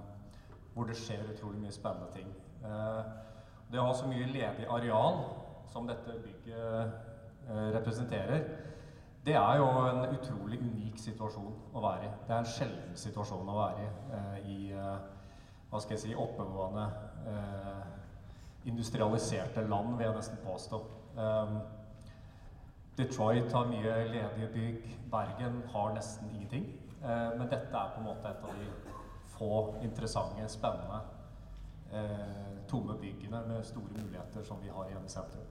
[0.75, 2.27] hvor det skjer utrolig mye spennende ting.
[3.71, 5.23] Det å ha så mye ledig areal
[5.73, 6.93] som dette bygget
[7.73, 8.45] representerer,
[9.29, 12.11] det er jo en utrolig unik situasjon å være i.
[12.25, 14.95] Det er en sjelden situasjon å være i eh, i eh,
[15.69, 16.85] hva skal jeg si, oppegående,
[17.29, 17.91] eh,
[18.71, 20.79] industrialiserte land, vil jeg nesten påstå.
[21.19, 21.59] Um,
[22.97, 24.87] Detroit har mye ledige bygg.
[25.11, 26.65] Bergen har nesten ingenting.
[26.99, 28.65] Men dette er på en måte et av de
[29.31, 29.51] få
[29.85, 30.99] interessante, spennende,
[32.67, 35.47] tomme byggene med store muligheter som vi har hjemme i sentrum.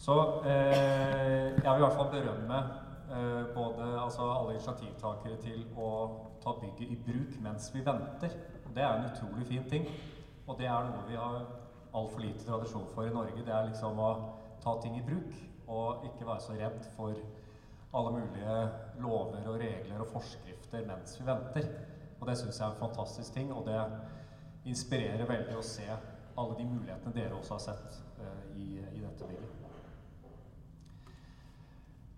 [0.00, 0.14] Så
[0.48, 2.60] eh, jeg vil i hvert fall berømme
[3.12, 5.90] eh, både altså alle initiativtakere til å
[6.40, 8.32] ta bygget i bruk mens vi venter.
[8.70, 9.84] Det er en utrolig fin ting.
[10.46, 11.42] Og det er noe vi har
[11.92, 13.44] altfor lite tradisjon for i Norge.
[13.44, 14.10] Det er liksom å
[14.64, 15.36] ta ting i bruk
[15.70, 17.20] og ikke være så redd for
[17.92, 18.56] alle mulige
[19.02, 21.68] lover og regler og forskrifter mens vi venter.
[22.20, 23.80] Og det syns jeg er en fantastisk ting, og det
[24.68, 29.28] inspirerer veldig å se alle de mulighetene dere også har sett uh, i, i dette
[29.28, 29.59] bygget.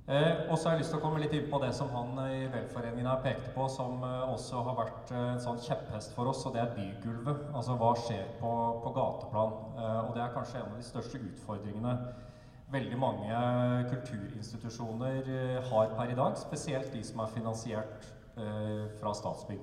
[0.09, 2.17] Eh, og så har jeg lyst til å komme litt inn på det som han
[2.25, 6.27] i Velforeningen her pekte på, som eh, også har vært eh, en sånn kjepphest for
[6.33, 7.45] oss, og det er bygulvet.
[7.55, 8.51] Altså hva skjer på,
[8.83, 9.55] på gateplan.
[9.79, 11.95] Eh, og det er kanskje en av de største utfordringene
[12.73, 13.39] veldig mange
[13.93, 16.35] kulturinstitusjoner eh, har per i dag.
[16.41, 19.63] Spesielt de som er finansiert eh, fra Statsbygg.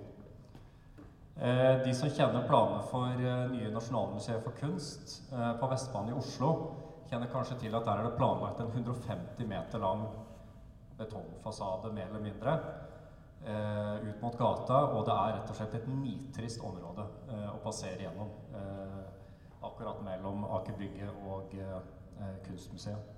[1.83, 3.15] de som kjenner planene for
[3.53, 6.49] nye Nasjonalmuseet for kunst på Vestbanen i Oslo,
[7.09, 10.05] kjenner kanskje til at der er det planlagt en 150 meter lang
[10.99, 12.57] betongfasade, mer eller mindre,
[13.45, 14.81] eh, ut mot gata.
[14.95, 18.33] Og det er rett og slett et nitrist område eh, å passere gjennom.
[18.55, 18.99] Eh,
[19.63, 23.15] akkurat mellom Aker Brygge og eh, Kunstmuseet.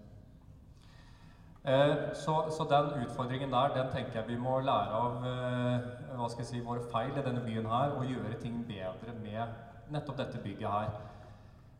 [1.63, 6.29] Eh, så, så, den utfordringen der, den tenker jeg vi må lære av eh, hva
[6.29, 10.17] skal jeg si, våre feil i denne byen her, og gjøre ting bedre med nettopp
[10.23, 10.95] dette bygget her.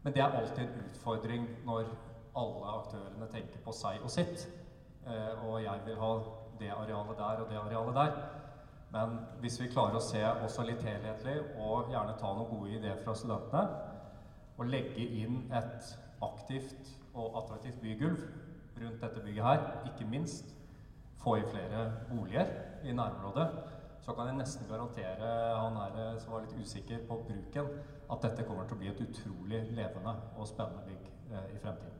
[0.04, 1.90] Men det er alltid en utfordring når
[2.42, 4.48] alle aktørene tenker på seg og sitt.
[5.06, 6.12] Eh, og jeg vil ha
[6.62, 8.16] det arealet der og det arealet der.
[8.92, 13.00] Men hvis vi klarer å se også litt helhetlig, og gjerne ta noen gode ideer
[13.06, 13.64] fra studentene,
[14.58, 18.26] og legge inn et aktivt og attraktivt bygulv
[18.82, 20.52] rundt dette bygget her, ikke minst
[21.22, 22.52] få i flere boliger
[22.84, 23.48] i nærområdet,
[24.02, 25.32] så kan jeg nesten garantere
[25.62, 27.68] han her som var litt usikker på bruken,
[28.12, 31.98] at dette kommer til å bli et utrolig levende og spennende bygg eh, i fremtiden.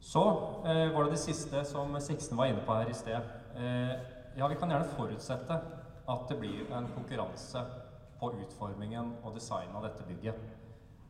[0.00, 0.22] Så
[0.68, 3.32] eh, var det det siste som Sixten var inne på her i sted.
[3.56, 3.94] Eh,
[4.36, 5.58] ja, vi kan gjerne forutsette
[6.10, 7.64] at det blir en konkurranse
[8.20, 10.40] på utformingen og designen av dette bygget.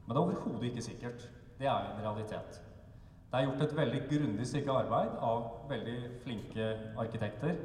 [0.07, 1.27] Men det er overhodet ikke sikkert.
[1.59, 2.63] Det er en realitet.
[3.31, 7.59] Det er gjort et veldig grundig stykke arbeid av veldig flinke arkitekter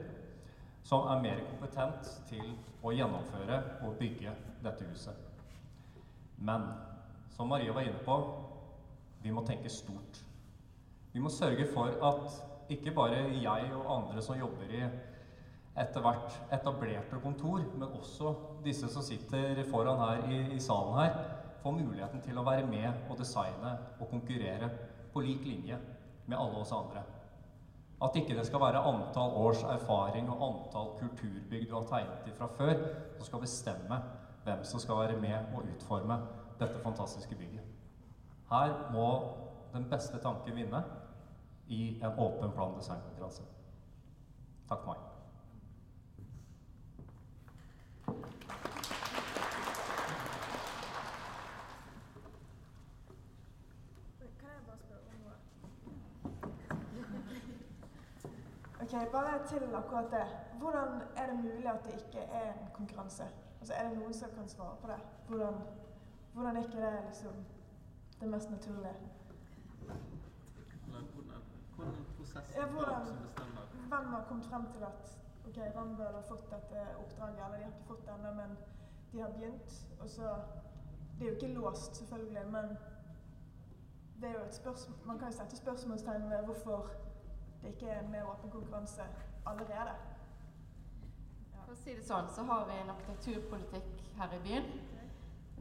[0.86, 2.52] som er mer kompetent til
[2.86, 5.18] å gjennomføre og bygge dette huset.
[6.38, 6.68] Men
[7.34, 8.18] som Maria var inne på,
[9.24, 10.22] vi må tenke stort.
[11.16, 12.36] Vi må sørge for at
[12.76, 14.84] ikke bare jeg og andre som jobber i
[15.76, 18.32] etter hvert etablerte kontor, men også
[18.64, 21.18] disse som sitter foran her i, i salen her,
[21.64, 24.70] får muligheten til å være med og designe og konkurrere
[25.12, 25.80] på lik linje
[26.30, 27.02] med alle oss andre.
[28.06, 32.36] At ikke det skal være antall års erfaring og antall kulturbygg du har tegnet i
[32.38, 32.76] fra før,
[33.18, 34.01] som skal bestemme
[34.45, 36.20] hvem som skal være med og utforme
[36.60, 37.66] dette fantastiske bygget.
[38.51, 39.08] Her må
[39.74, 40.84] den beste tanken vinne
[41.68, 43.43] i en åpen plan designkonkurranse.
[44.70, 45.14] Takk for meg.
[58.96, 60.28] Ok, Bare til akkurat det.
[60.60, 63.24] Hvordan er det mulig at det ikke er en konkurranse?
[63.60, 65.00] Altså, Er det noen som kan svare på det?
[65.28, 65.54] Hvordan,
[66.34, 67.34] hvordan er ikke det liksom
[68.20, 68.96] det mest naturlige?
[71.76, 76.26] Hvordan prosessen ja, hvordan, som bestemmer Hvem har kommet frem til at ok, Rambøll har
[76.28, 78.58] fått dette oppdraget, eller de har ikke fått det ennå, men
[79.12, 79.88] de har begynt.
[80.00, 80.36] Og så
[81.20, 82.78] Det er jo ikke låst, selvfølgelig, men
[84.22, 87.05] det er jo et spørsmål, man kan jo sette spørsmålstegn ved hvorfor
[87.66, 89.01] det ikke er en mer åpen konkurranse
[89.45, 89.93] allerede.
[91.53, 91.63] Ja.
[91.66, 94.68] For å si det sånn, så har vi en arkitekturpolitikk her i byen.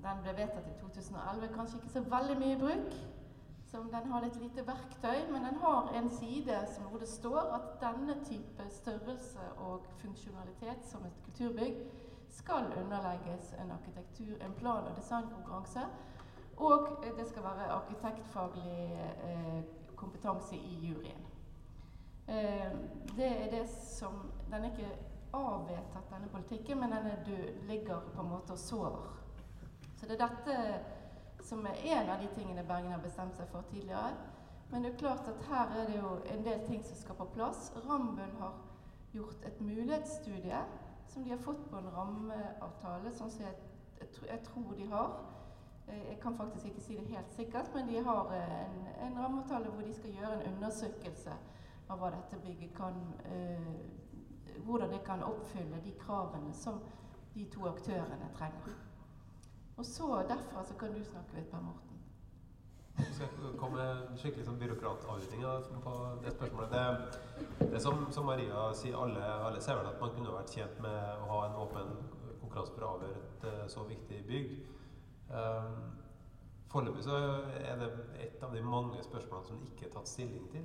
[0.04, 2.96] Den ble vedtatt i 2011, kanskje ikke så veldig mye i bruk.
[3.70, 7.54] Som den har litt lite verktøy, men den har en side som hvor det står
[7.56, 11.80] at denne type størrelse og funksjonalitet som et kulturbygg
[12.34, 15.88] skal underlegges en arkitektur, en plan- og designkonkurranse.
[16.56, 18.76] Og det skal være arkitektfaglig
[19.24, 19.62] eh,
[19.96, 21.33] kompetanse i juryen.
[22.26, 22.72] Eh,
[23.16, 24.90] det er det som Den er ikke
[25.34, 29.16] avvedtatt, denne politikken, men den død, ligger på en måte og sover.
[29.96, 30.84] Så det er dette
[31.44, 34.12] som er en av de tingene Bergen har bestemt seg for tidligere.
[34.70, 37.26] Men det er klart at her er det jo en del ting som skal på
[37.34, 37.72] plass.
[37.88, 38.54] Rambøll har
[39.12, 40.62] gjort et mulighetsstudie
[41.08, 43.58] som de har fått på en rammeavtale, sånn som jeg,
[44.00, 45.18] jeg, tror de har.
[45.88, 49.70] Eh, jeg kan faktisk ikke si det helt sikkert, men de har en, en rammeavtale
[49.70, 51.36] hvor de skal gjøre en undersøkelse
[51.88, 53.70] av hva dette bygget kan eh,
[54.64, 56.78] Hvordan det kan oppfylle de kravene som
[57.34, 58.76] de to aktørene trenger.
[59.76, 61.94] Og så derfra så kan du snakke litt, Per Morten.
[62.98, 65.42] Jeg skal komme med en skikkelig sånn byråkratavrydning
[65.82, 66.76] på det spørsmålet.
[66.76, 70.78] Det, det som, som, Maria sier, alle, alle ser vel at man kunne vært tjent
[70.84, 71.90] med å ha en åpen
[72.38, 74.56] konkurranse for å avgjøre et uh, så viktig bygg.
[75.34, 75.82] Um,
[76.74, 77.04] Foreløpig
[77.62, 80.64] er det et av de mange spørsmålene som ikke er tatt stilling til.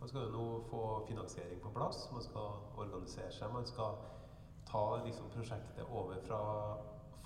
[0.00, 3.50] Man skal jo nå få finansiering på plass, man skal organisere seg.
[3.52, 3.98] Man skal
[4.68, 6.42] ta liksom, prosjektet over fra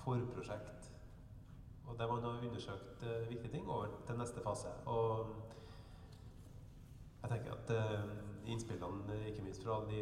[0.03, 0.93] forprosjekt
[1.87, 4.67] og der man har undersøkt uh, viktige ting, over til neste fase.
[4.85, 5.27] Og
[7.21, 10.01] jeg tenker at uh, innspillene, ikke minst fra de,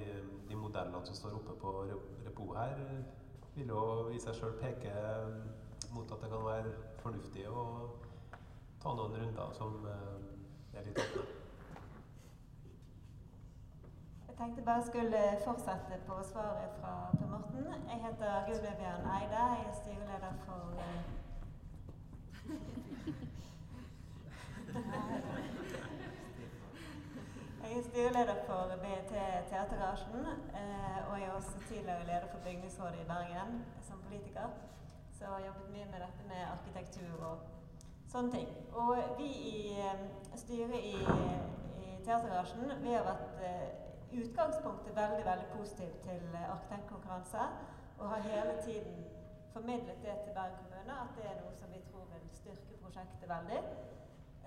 [0.50, 1.86] de, modellene som står oppe på
[2.26, 2.78] Repo her,
[3.56, 4.94] vil jo i seg sjøl peke
[5.92, 6.72] mot at det kan være
[7.04, 7.66] fornuftig å
[8.82, 10.18] ta noen runder som uh,
[10.74, 11.41] er litt åpne
[14.42, 17.66] tenkte bare skulle fortsette på svaret fra Per Morten.
[17.92, 19.42] Jeg heter Gudle Bjørn Eide.
[19.58, 21.02] Jeg er styreleder for eh,
[27.64, 29.14] Jeg er styreleder for BT
[29.50, 30.22] Teatergarasjen,
[30.62, 33.50] eh, og jeg er også tidligere leder for Bygningsrådet i Bergen
[33.82, 34.48] som politiker.
[35.12, 37.36] Så jeg har jobbet mye med dette med arkitektur og
[38.12, 38.50] sånne ting.
[38.74, 40.00] Og vi i eh,
[40.36, 40.98] styret i,
[41.86, 43.30] i Teatergarasjen, vi har vært
[44.20, 46.24] utgangspunktet veldig veldig positivt til
[46.56, 47.44] arkitektkonkurranse.
[48.00, 49.06] Og har hele tiden
[49.54, 53.30] formidlet det til Bergen kommune, at det er noe som vi tror vil styrke prosjektet
[53.36, 53.62] veldig.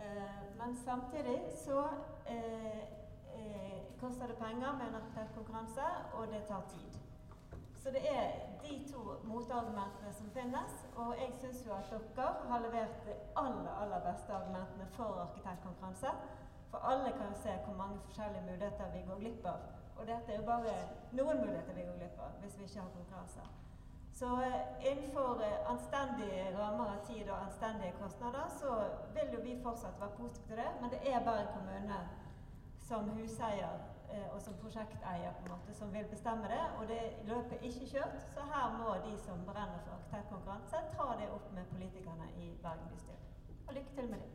[0.03, 1.81] Eh, men samtidig så
[2.35, 2.83] eh,
[3.39, 5.87] eh, koster det penger med en arkitektkonkurranse,
[6.17, 6.93] og det tar tid.
[7.83, 8.27] Så det er
[8.65, 10.73] de to motargumentene som finnes.
[10.97, 16.11] Og jeg syns jo at dere har levert de aller, aller beste argumentene for arkitektkonkurranse.
[16.75, 19.59] For alle kan se hvor mange forskjellige muligheter vi går glipp av.
[19.97, 20.73] Og dette er jo bare
[21.19, 23.45] noen muligheter vi går glipp av hvis vi ikke har konkurranse.
[24.21, 24.57] Så eh,
[24.91, 28.73] innenfor eh, anstendige rammer av tid og anstendige kostnader, så
[29.15, 30.71] vil jo vi fortsatt være positive til det.
[30.81, 32.01] Men det er Bergen kommune
[32.89, 33.79] som huseier
[34.11, 36.65] eh, og som prosjekteier på en måte som vil bestemme det.
[36.81, 41.09] Og det løpet er ikke kjørt, så her må de som brenner for arkitektkonkurranse, ta
[41.23, 43.23] det opp med politikerne i Bergen bystyre.
[43.69, 44.31] Og lykke til med det.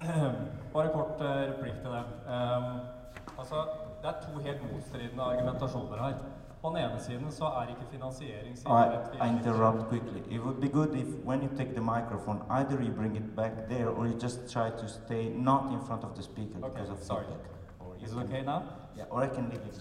[0.72, 2.04] Bare kort uh, replikk til det.
[2.28, 2.98] Um,
[3.38, 3.54] Altså,
[4.02, 6.14] det er to helt motstridende argumentasjoner her.
[6.62, 10.22] På den ene siden så er ikke finansiering I, I interrupt quickly.
[10.34, 13.52] It would be good if when you take the microphone, either you bring it back
[13.68, 16.90] there or you just try to stay not in front of the speaker okay, because
[16.90, 17.26] of sorry.
[17.26, 18.02] feedback.
[18.04, 18.62] Is it okay now?
[18.96, 19.78] Yeah, or I can leave it.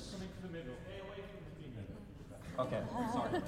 [2.59, 2.81] Okay,
[3.13, 3.41] sorry.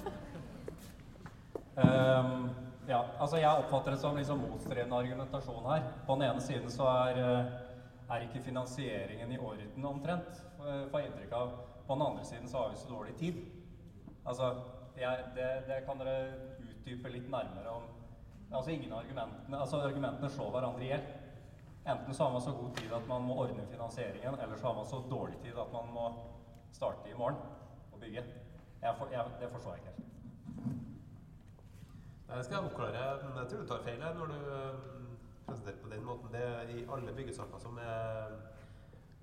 [1.78, 2.49] Um,
[2.90, 5.90] ja, altså jeg oppfatter det som liksom motstridende argumentasjon her.
[6.08, 7.58] På den ene siden så er uh,
[8.10, 11.54] er ikke finansieringen i orden omtrent, får jeg inntrykk av.
[11.88, 13.40] På den andre siden så har vi så dårlig tid.
[14.26, 14.50] Altså,
[14.98, 17.88] jeg, det, det, kan dere utdype litt nærmere om
[18.50, 21.04] Altså, ingen argumentene, altså argumentene slår hverandre i hjel.
[21.86, 24.74] Enten så har man så god tid at man må ordne finansieringen, eller så har
[24.80, 26.08] man så dårlig tid at man må
[26.74, 27.38] starte i morgen
[27.94, 28.24] og bygge.
[28.82, 30.09] Jeg for, jeg, det forstår jeg ikke helt.
[32.30, 34.41] Jeg skal oppklare, men jeg tror du tar feil her når du
[35.47, 36.30] presenterer på den måten.
[36.34, 38.36] Det er I alle byggesaker som er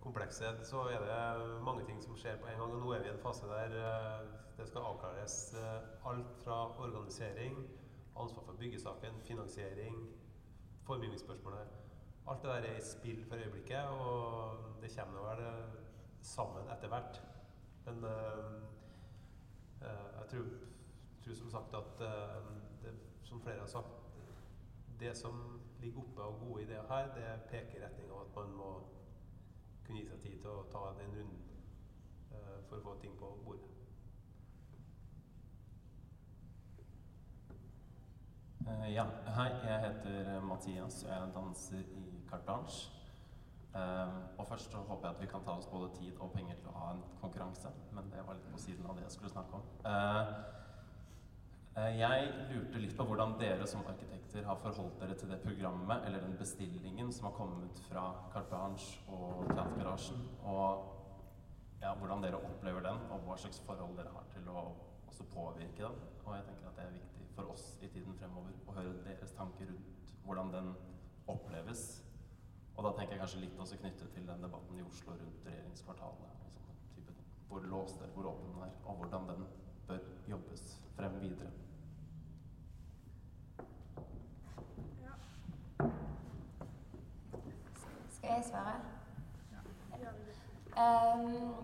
[0.02, 2.74] komplekse, så er det mange ting som skjer på en gang.
[2.74, 4.26] og Nå er vi i en fase der eh,
[4.58, 7.54] det skal avklares eh, alt fra organisering,
[8.16, 10.02] ansvar for byggesaken, finansiering,
[10.90, 11.78] formgivningsspørsmålet.
[12.26, 15.80] Alt det der er i spill for øyeblikket, og det kommer vel eh,
[16.22, 17.22] sammen etter hvert.
[17.86, 18.02] Men
[19.80, 20.46] jeg tror,
[21.24, 22.14] tror, som sagt at det,
[23.26, 24.02] som flere har sagt,
[25.00, 28.52] det som ligger oppe av gode ideer her, det peker i retning av at man
[28.56, 28.70] må
[29.86, 31.42] kunne gi seg tid til å ta den runden
[32.32, 33.72] uh, for å få ting på bordet.
[38.66, 39.04] Uh, ja,
[39.36, 39.50] hei.
[39.62, 42.92] Jeg heter Mathias, og jeg danser i Carte Blanche.
[43.76, 46.56] Um, og først så håper jeg at vi kan ta oss både tid og penger
[46.62, 47.70] til å ha en konkurranse.
[47.92, 49.66] Men det var litt på siden av det jeg skulle snakke om.
[49.84, 50.32] Uh,
[51.76, 56.22] jeg lurte litt på hvordan dere som arkitekter har forholdt dere til det programmet eller
[56.24, 60.94] den bestillingen som har kommet fra Carte Blanche og Teatergarasjen, og
[61.82, 64.62] ja, hvordan dere opplever den, og hva slags forhold dere har til å
[65.10, 66.00] også påvirke den.
[66.24, 69.36] Og jeg tenker at det er viktig for oss i tiden fremover å høre deres
[69.36, 70.72] tanker rundt hvordan den
[71.28, 71.84] oppleves.
[72.72, 76.40] Og da tenker jeg kanskje litt også knyttet til den debatten i Oslo rundt regjeringskvartalet
[76.40, 77.20] og sånne type.
[77.52, 79.46] Hvor låst eller hvor åpen den er, og hvordan den
[79.86, 80.66] bør jobbes
[80.96, 81.52] frem videre.
[88.26, 88.74] Skal jeg svare?
[90.76, 91.54] Um,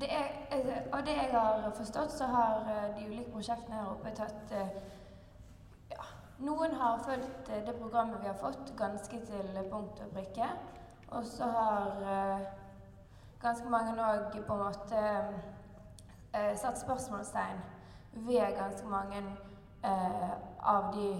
[0.00, 0.24] det er,
[0.92, 4.72] og det jeg har forstått, så har eh, de ulike prosjektene her oppe tatt uh,
[5.90, 6.06] ja,
[6.38, 10.48] Noen har fulgt det programmet vi har fått, ganske til punkt og prikke.
[11.08, 12.02] Og så har
[13.42, 15.04] ganske mange òg på en måte
[16.58, 17.62] satt spørsmålstegn
[18.26, 19.22] ved ganske mange
[20.62, 21.12] av de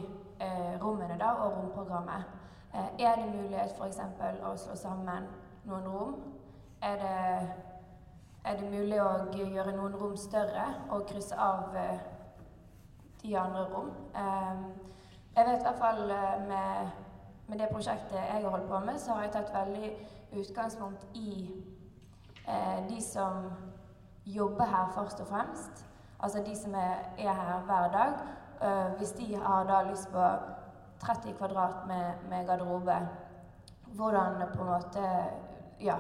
[0.83, 2.46] rommene da, og romprogrammet.
[2.77, 4.01] Eh, er det mulighet f.eks.
[4.45, 5.29] å slå sammen
[5.65, 6.17] noen rom?
[6.85, 7.13] Er det,
[8.45, 12.03] er det, mulig å gjøre noen rom større og krysse av eh,
[13.23, 13.89] de andre rom?
[14.13, 14.61] Eh,
[15.39, 16.03] jeg vet i hvert fall
[16.51, 16.93] med,
[17.49, 19.91] med, det prosjektet jeg har holdt på med, så har jeg tatt veldig
[20.43, 21.33] utgangspunkt i
[22.89, 23.49] de som
[24.27, 25.85] jobber her først og fremst.
[26.21, 28.21] Altså de som er, er her hver dag.
[28.99, 30.29] hvis de har da lyst på
[31.01, 33.09] 30 kvadrat med, med, garderobe.
[33.85, 35.25] Hvordan på en måte
[35.81, 35.95] Ja,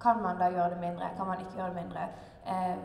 [0.00, 1.10] kan man da gjøre det mindre?
[1.16, 2.02] Kan man ikke gjøre det mindre?
[2.46, 2.76] Eh,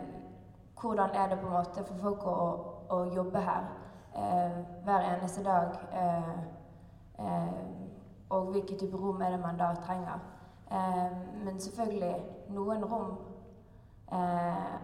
[0.82, 2.38] hvordan er det på en måte for folk å,
[2.90, 3.68] å jobbe her
[4.16, 5.78] eh, hver eneste dag?
[5.94, 6.34] Eh,
[8.30, 10.20] og hvilke type rom er det man da trenger.
[11.44, 12.16] men selvfølgelig
[12.50, 13.18] noen rom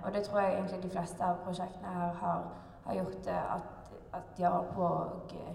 [0.03, 2.43] og det tror jeg egentlig de fleste av prosjektene her har,
[2.86, 5.47] har gjort at, at de har på å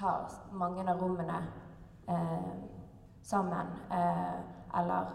[0.00, 0.14] ta
[0.52, 1.40] mange av rommene
[2.08, 2.52] eh,
[3.22, 3.66] sammen.
[3.90, 4.40] Eh,
[4.80, 5.12] eller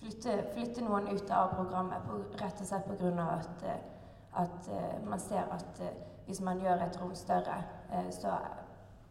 [0.00, 3.26] flytte, flytte, noen ut av programmet på, rett og slett pga.
[3.38, 3.64] at,
[4.38, 5.90] at uh, man ser at uh,
[6.26, 7.62] hvis man gjør et rom større,
[8.10, 8.38] så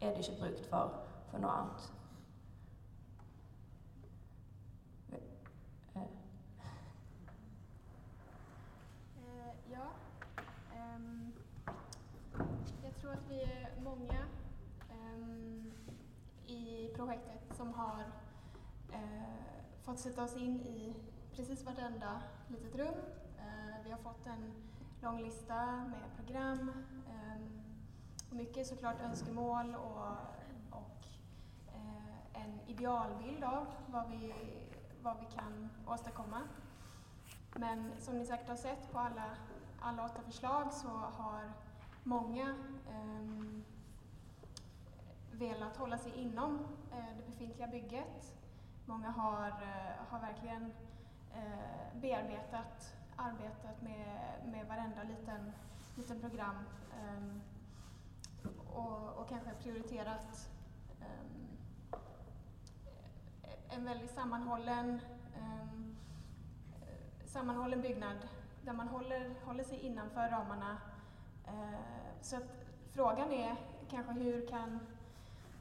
[0.00, 0.92] er det ikke brukt for,
[1.30, 1.88] for noe annet.
[9.70, 9.86] ja.
[10.78, 11.34] Um,
[12.82, 14.20] jeg tror at vi er mange
[14.90, 15.72] um,
[16.46, 18.06] i prosjektet som har
[19.88, 20.94] fått sätta oss in i
[21.32, 22.94] precis vartenda litet rum.
[23.38, 24.52] Eh, vi har fått en
[25.02, 26.72] lång lista med program.
[27.08, 27.40] Eh,
[28.30, 30.06] mycket såklart önskemål och,
[30.70, 31.06] och
[31.74, 34.34] eh, en idealbild av vad vi,
[35.02, 36.42] vad vi kan åstadkomma.
[37.54, 39.36] Men som ni säkert har sett på alla,
[39.80, 41.52] alla åtta förslag så har
[42.02, 42.54] många
[42.90, 43.60] eh,
[45.32, 46.58] velat hålla sig inom
[46.92, 48.37] eh, det befintliga bygget
[48.88, 50.72] Många har, eh, har verkligen
[51.34, 55.52] eh, bearbetat arbetet med, med varenda liten,
[55.96, 56.56] liten program
[57.16, 57.40] um,
[58.72, 60.50] och, och, kanske prioriterat
[61.00, 61.48] um,
[63.68, 65.00] en väldigt sammanhållen,
[65.40, 65.96] um,
[67.24, 68.28] sammanhållen byggnad
[68.64, 70.76] där man håller, håller sig innanför ramarna.
[71.48, 73.56] Uh, så att frågan är
[73.90, 74.80] kanske kan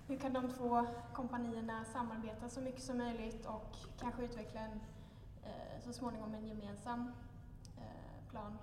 [0.08, 4.80] hur kan de två kompanierna samarbeta så mycket som möjligt och kanske utveckla en,
[5.44, 7.12] eh, så småningom en gemensam
[7.78, 8.58] eh, plan?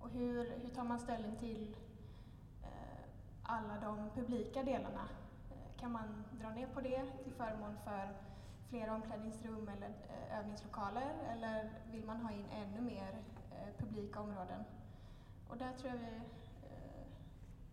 [0.00, 1.76] Och hur, hur tar man ställning till
[2.62, 3.04] eh,
[3.42, 5.08] alla de publika delarna?
[5.80, 8.08] Kan man dra ner på det till förmån för
[8.68, 9.90] fler omklädningsrum eller
[10.38, 13.18] övningslokaler eller vill man ha in ännu mer
[13.78, 14.64] publika områden?
[15.48, 16.20] Och där tror jag vi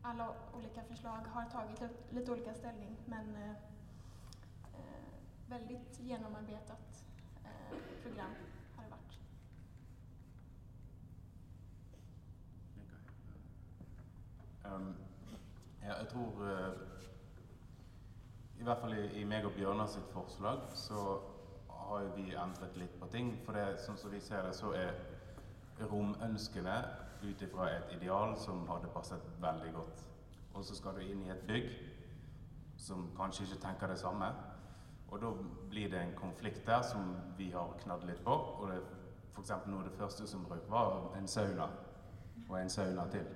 [0.08, 3.50] alla olika förslag har tagit lite olika ställning men eh,
[4.74, 5.08] eh,
[5.48, 7.06] väldigt genomarbetat
[7.44, 8.32] eh, program
[8.76, 9.20] har det varit.
[14.66, 14.96] Um,
[15.82, 16.74] ja, jeg tror uh,
[18.60, 21.20] I hvert fall i, i meg og Bjørnar sitt forslag så
[21.70, 23.36] har vi endret litt på ting.
[23.46, 24.96] For det, som vi ser det, så er
[25.92, 30.06] romønskene ut ifra et ideal som hadde passet veldig godt.
[30.54, 31.70] Og så skal du inn i et bygg
[32.78, 34.30] som kanskje ikke tenker det samme.
[35.08, 35.32] Og da
[35.70, 38.32] blir det en konflikt der som vi har knadd litt på.
[38.32, 38.80] Og det,
[39.34, 41.68] for eksempel noe av det første som røk, var en sauna.
[42.50, 43.28] Og en sauna til.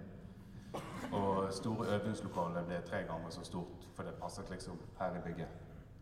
[1.11, 5.47] Og store øvingslokaler ble tre ganger så stort, for det passet liksom her i bygget.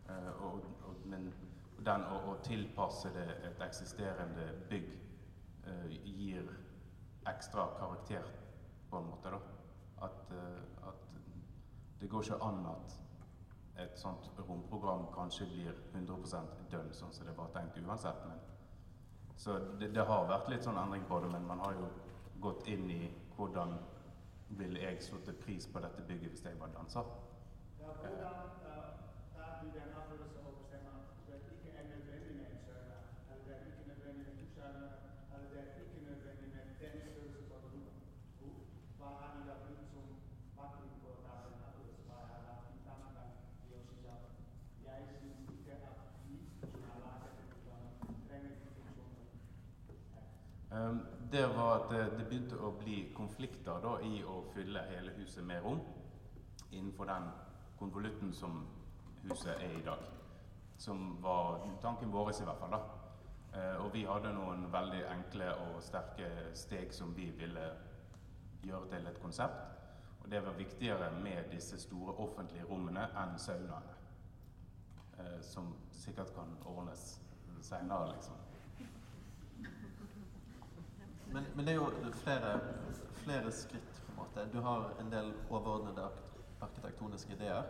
[0.08, 1.32] Uh, og, og, men
[1.86, 4.88] den å, å, tilpasse det et eksisterende bygg
[5.66, 6.50] uh, gir
[7.26, 8.22] ekstra karakter,
[8.90, 9.30] på en måte.
[9.30, 9.40] da.
[10.06, 11.06] At, uh, at,
[12.00, 12.96] det går ikke an at
[13.80, 16.40] et sånt romprogram kanskje blir 100
[16.70, 18.24] dønn, sånn som det var tenkt uansett.
[18.28, 18.40] Men,
[19.36, 21.88] så det, det, har vært litt sånn endring på det, men man har jo
[22.40, 23.02] gått inn i
[23.36, 23.76] hvordan
[24.58, 27.06] vil jeg slå pris på dette bygget hvis jeg var danser.
[27.80, 28.50] Ja, hvordan,
[51.32, 55.44] det var at det, det, begynte å bli konflikter da, i å fylle hele huset
[55.46, 55.80] med rom
[56.70, 57.28] innenfor den
[57.78, 58.64] konvolutten som
[59.22, 60.02] huset er i dag.
[60.78, 62.74] Som var tanken vår i hvert fall.
[62.74, 62.80] da.
[63.50, 67.66] Uh, og vi hadde noen veldig enkle og sterke steg som vi ville
[68.66, 69.64] gjøre til et konsept.
[70.22, 73.96] Og det var viktigere med disse store offentlige rommene enn saunaene.
[75.18, 77.20] Uh, som sikkert kan ordnes
[77.62, 78.49] seinere, liksom.
[81.32, 82.60] Men, men, det er jo flere,
[83.14, 84.48] flere, skritt, på en måte.
[84.52, 86.08] Du har en del overordnede
[86.60, 87.62] arkitektoniske ideer.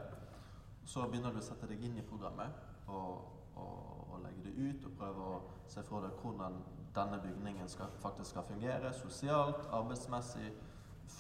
[0.84, 2.56] Så begynner du å sette deg inn i programmet
[2.88, 6.56] og, og, og legge det ut og prøve å se for deg hvordan
[6.94, 10.50] denne bygningen skal, faktisk skal fungere sosialt, arbeidsmessig,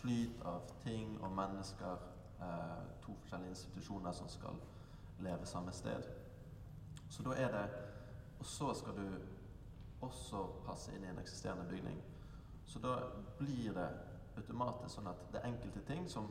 [0.00, 2.08] flyt av ting og mennesker.
[2.40, 4.56] Eh, to forskjellige institusjoner som skal
[5.20, 6.08] leve samme sted.
[7.10, 7.68] Så da er det
[8.40, 9.18] Og så skal du
[10.00, 11.98] også passe inn i en eksisterende bygning.
[12.70, 12.96] Så da
[13.38, 13.88] blir det
[14.38, 16.28] automatisk sånn at det er enkelte ting som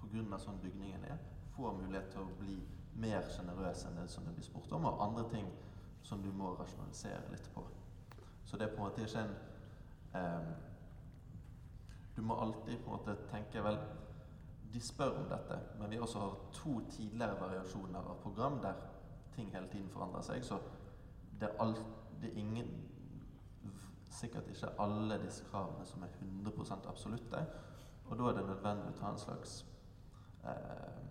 [0.00, 0.38] pga.
[0.38, 1.18] sånn bygningen er,
[1.56, 2.54] får mulighet til å bli
[2.96, 5.50] mer sjenerøs enn det som det blir spurt om, og andre ting
[6.02, 7.66] som du må rasjonalisere litt på.
[8.44, 9.36] Så det er på en måte ikke en
[10.14, 10.48] eh,
[12.16, 13.76] Du må alltid på en måte tenke vel
[14.72, 18.80] De spør om dette, men vi også har to tidligere variasjoner av program der
[19.34, 20.44] ting hele tiden forandrer seg.
[20.44, 20.58] Så
[21.40, 21.82] det er, alt,
[22.22, 22.85] det er ingen
[24.16, 27.42] Sikkert ikke alle disse kravene som er 100% absolutte.
[28.06, 29.58] Og da er det nødvendig å ta en slags
[30.44, 31.02] eh,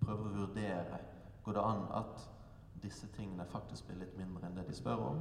[0.00, 0.98] Prøve å vurdere
[1.44, 2.22] Går det an at
[2.82, 5.20] disse tingene faktisk blir litt mindre enn det de spør om?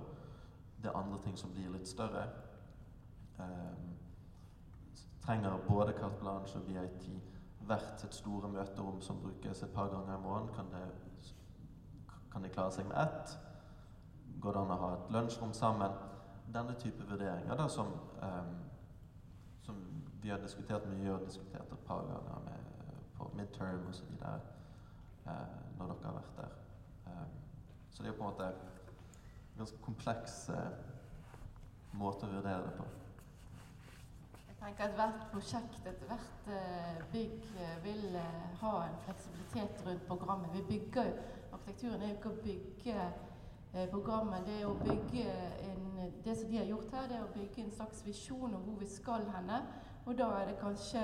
[0.80, 2.26] Det er andre ting som blir litt større.
[3.40, 3.80] Eh,
[5.24, 7.10] trenger både carte blanche og VIT
[7.70, 10.54] hvert sitt store møterom som brukes et par ganger i måneden?
[10.56, 13.36] Kan, kan de klare seg med ett?
[14.40, 16.09] Går det an å ha et lunsjrom sammen?
[16.54, 17.88] Denne type vurderinger da, som,
[18.22, 18.56] um,
[19.62, 19.76] som
[20.22, 24.16] vi har diskutert mye og diskutert et par ganger med, på midterm osv.
[25.26, 25.34] Uh,
[25.78, 26.56] når dere har vært der.
[27.06, 27.36] Um,
[27.92, 30.66] så det er på en måte en ganske kompleks uh,
[31.94, 32.88] måte å vurdere det på.
[34.48, 37.46] Jeg tenker at Hvert prosjekt, ethvert uh, bygg,
[37.86, 38.20] vil
[38.64, 40.54] ha en fleksibilitet rundt programmet.
[40.58, 41.18] Vi bygger jo,
[41.54, 43.10] Arkitekturen er jo ikke å bygge
[43.92, 44.46] programmet.
[44.48, 45.26] Det er å bygge
[45.68, 48.64] en, det som de har gjort her, det er å bygge en slags visjon om
[48.66, 49.62] hvor vi skal henne.
[50.06, 51.04] Og da er det kanskje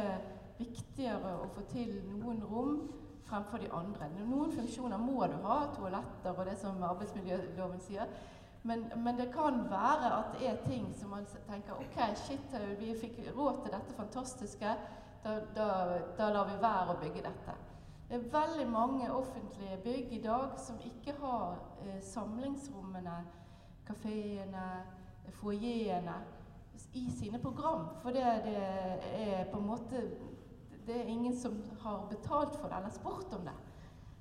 [0.58, 2.78] viktigere å få til noen rom
[3.26, 4.10] fremfor de andre.
[4.26, 8.10] Noen funksjoner må du ha, toaletter og det som arbeidsmiljøloven sier.
[8.66, 12.96] Men, men, det kan være at det er ting som man tenker OK, shit, vi
[12.98, 14.72] fikk råd til dette fantastiske.
[15.26, 15.68] Da, da,
[16.18, 17.54] da lar vi være å bygge dette.
[18.10, 23.16] Det er veldig mange offentlige bygg i dag som ikke har eh, samlingsrommene,
[23.88, 24.66] kafeene,
[25.40, 26.14] foajeene
[26.94, 27.88] i sine program.
[28.04, 28.60] For det, det,
[29.26, 30.04] er på en måte
[30.86, 33.56] Det er ingen som har betalt for det eller spurt om det.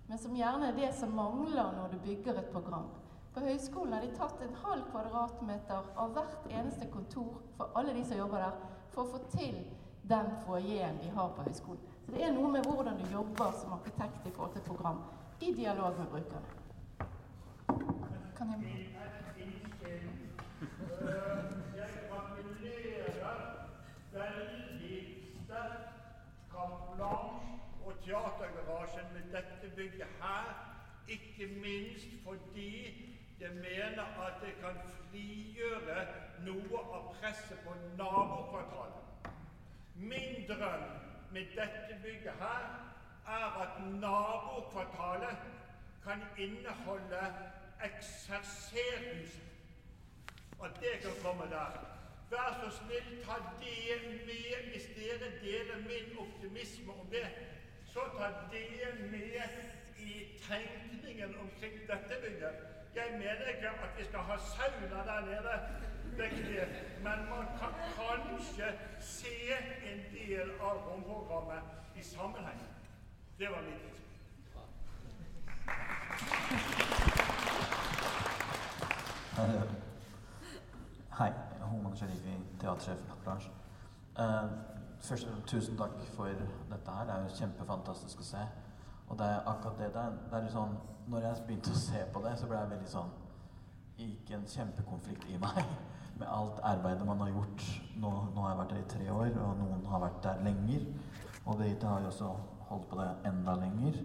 [0.09, 2.89] Men som gjerne er det som mangler når du bygger et program.
[3.35, 8.05] På høyskolen har de tatt en halv kvadratmeter av hvert eneste kontor for alle de
[8.05, 8.61] som jobber der,
[8.95, 9.61] for å få til
[10.09, 11.94] den foajeen de har på høyskolen.
[12.07, 14.99] Så det er noe med hvordan du jobber som arkitekt i forhold til program,
[15.41, 16.51] i dialog med brukerne.
[18.37, 18.59] Kan jeg
[21.77, 23.41] Jeg gratulerer
[24.13, 24.99] veldig
[25.45, 25.89] sterkt
[26.53, 30.53] Camplanche og Teatergarasjen med dette bygget her.
[31.09, 32.75] Ikke minst fordi
[33.41, 34.77] jeg mener at det kan
[35.09, 36.05] frigjøre
[36.45, 39.33] noe av presset på nabokvartalet.
[39.95, 42.63] Min drøm med dette bygget her,
[43.27, 45.37] er at nabokvartalet
[46.05, 47.35] kan inneholde
[47.85, 49.43] ekserserhuset.
[50.59, 51.71] Og det kan komme der.
[52.31, 57.29] Vær så snill, ta det med hvis dere deler min optimisme om det.
[57.87, 59.43] Så ta det med
[59.99, 62.55] i tenkningen omkring dette bygget.
[62.95, 65.55] Jeg mener ikke at vi skal ha sauna der nede
[66.19, 66.67] vektige,
[67.03, 68.69] men man kan kanskje
[69.01, 69.53] se
[69.91, 71.63] en del av romprogrammet
[71.97, 72.61] i sammenheng.
[73.39, 74.05] Det var mitt innspill.
[81.19, 81.33] Hei.
[81.61, 83.49] Homan Sharifi, teatersjef i Bransj.
[84.19, 84.51] Uh,
[85.01, 86.25] først tusen takk for
[86.71, 87.05] dette her.
[87.05, 88.43] Det er jo kjempefantastisk å se.
[89.09, 89.91] Og det er akkurat det.
[89.95, 90.77] Det er, det er sånn,
[91.11, 93.13] når jeg begynte å se på det, så ble jeg veldig sånn
[93.95, 95.61] Gikk en kjempekonflikt i meg
[96.19, 97.65] med alt arbeidet man har gjort.
[97.97, 100.87] Nå, nå, har jeg vært der i tre år, og noen har vært der lenger.
[101.45, 102.31] Og Birgitte har jo også
[102.69, 103.99] holdt på det enda lenger.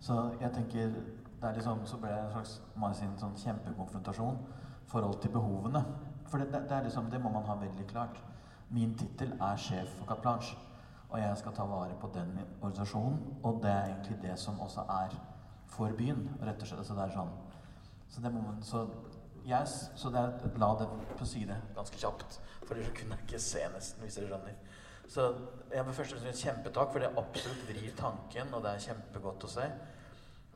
[0.00, 0.94] Så jeg tenker
[1.40, 4.40] det er liksom, Så ble det en slags en sånn kjempekonfrontasjon
[4.90, 5.84] forhold til behovene.
[6.28, 8.18] For det, det, er liksom, det må man ha veldig klart.
[8.68, 10.56] Min tittel er sjef for Carte.
[11.10, 13.18] Og jeg skal ta vare på den organisasjonen.
[13.42, 15.16] Og det er egentlig det som også er
[15.70, 16.86] for byen, rett og slett.
[16.86, 17.32] Så det er sånn
[18.10, 18.84] Så det må man så
[19.48, 20.88] Yes, så det er, la det
[21.18, 22.40] på side ganske kjapt.
[22.66, 24.58] For ellers kunne ikke se nesten, hvis dere skjønner.
[25.10, 25.26] Så
[25.72, 29.46] jeg vil først og fremst kjempetakk, for det absolutt vrir tanken, og det er kjempegodt
[29.48, 29.64] å se.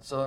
[0.04, 0.20] Så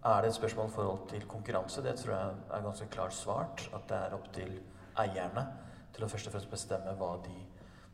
[0.00, 1.82] er det et spørsmål i forhold til konkurranse.
[1.84, 3.66] Det tror jeg er ganske klart svart.
[3.76, 4.54] At det er opp til
[4.98, 5.44] eierne
[5.92, 7.36] til å først og fremst bestemme hva de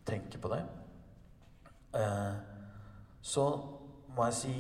[0.07, 0.61] tenker på det.
[1.99, 2.37] Eh,
[3.23, 3.47] så
[4.15, 4.55] må jeg si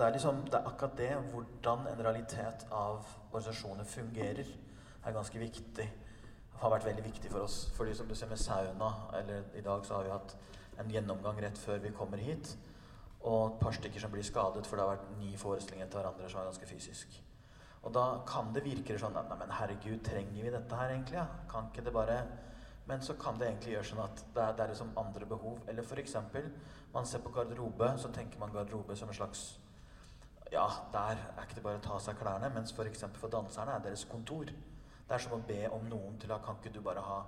[0.00, 4.46] det er, liksom, det er akkurat det, hvordan en realitet av organisasjoner fungerer,
[5.04, 5.84] er ganske viktig.
[6.62, 7.58] Har vært veldig viktig for oss.
[7.76, 8.88] Fordi som du ser med sauna,
[9.18, 10.36] eller i dag så har vi hatt
[10.80, 12.54] en gjennomgang rett før vi kommer hit.
[13.28, 16.32] Og et par stykker som blir skadet, for det har vært ni forestillinger til hverandre
[16.32, 17.20] som er ganske fysisk.
[17.84, 21.20] Og da kan det virke sånn Nei, men herregud, trenger vi dette her egentlig?
[21.20, 21.26] Ja?
[21.48, 22.22] Kan ikke det bare
[22.88, 25.60] Men så kan det egentlig gjøre sånn at det er, det er liksom andre behov.
[25.68, 26.16] Eller f.eks.
[26.94, 29.60] man ser på garderobe, så tenker man garderobe som en slags
[30.50, 33.04] ja, der er ikke det bare å ta av seg klærne, mens f.eks.
[33.04, 34.50] For, for danserne er deres kontor.
[34.50, 37.20] Det er som å be om noen til at kan ikke du bare ha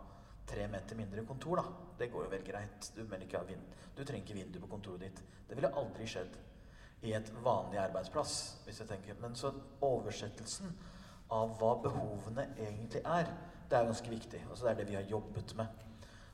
[0.47, 1.93] tre meter mindre kontor, da?
[1.99, 2.89] Det går jo vel greit.
[2.97, 5.23] Du, du trenger ikke vindu på kontoret ditt.
[5.49, 6.39] Det ville aldri skjedd
[7.03, 8.35] i et vanlig arbeidsplass,
[8.66, 9.18] hvis jeg tenker.
[9.23, 9.53] Men så
[9.83, 10.75] oversettelsen
[11.33, 13.31] av hva behovene egentlig er,
[13.70, 14.43] det er ganske viktig.
[14.51, 15.83] Altså det er det vi har jobbet med.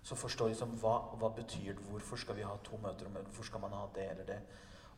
[0.02, 3.62] Så forstå liksom hva, hva betyr det, hvorfor skal vi ha to møter, hvorfor skal
[3.62, 4.38] man ha det eller det.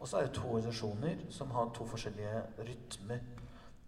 [0.00, 3.20] Og så er det to organisasjoner som har to forskjellige rytmer.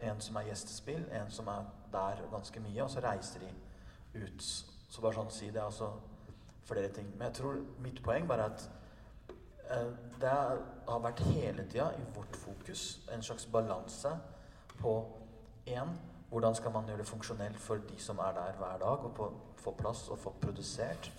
[0.01, 3.49] En som er gjestespill, en som er der ganske mye, og så reiser de
[4.21, 4.43] ut.
[4.89, 5.89] Så bare sånn si det altså
[6.69, 7.09] flere ting.
[7.17, 8.69] Men jeg tror mitt poeng bare er at
[9.71, 9.91] eh,
[10.21, 10.37] det
[10.89, 14.13] har vært hele tida i vårt fokus en slags balanse
[14.83, 14.97] på
[15.67, 15.97] én
[16.33, 19.33] hvordan skal man gjøre det funksjonelt for de som er der hver dag, og på,
[19.57, 21.13] få plass og få produsert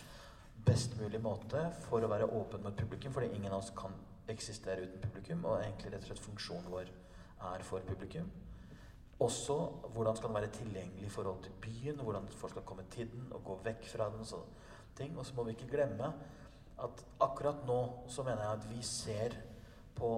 [0.65, 3.93] best mulig måte for å være åpen mot publikum, fordi ingen av oss kan
[4.31, 6.91] eksistere uten publikum, og egentlig rett og slett funksjonen vår
[7.53, 8.29] er for publikum.
[9.19, 9.55] Også
[9.93, 13.27] hvordan skal den være tilgjengelig i forhold til byen, hvordan folk skal komme til den
[13.31, 14.25] og gå vekk fra den.
[14.35, 14.45] Og
[14.95, 15.17] ting.
[15.17, 16.13] Og så må vi ikke glemme
[16.83, 19.37] at akkurat nå så mener jeg at vi ser
[19.95, 20.11] på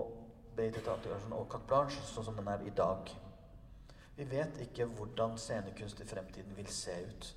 [0.55, 3.11] BIT Teatergarasjen og Carte Blanche sånn som den er i dag.
[4.15, 7.31] Vi vet ikke hvordan scenekunst i fremtiden vil se ut.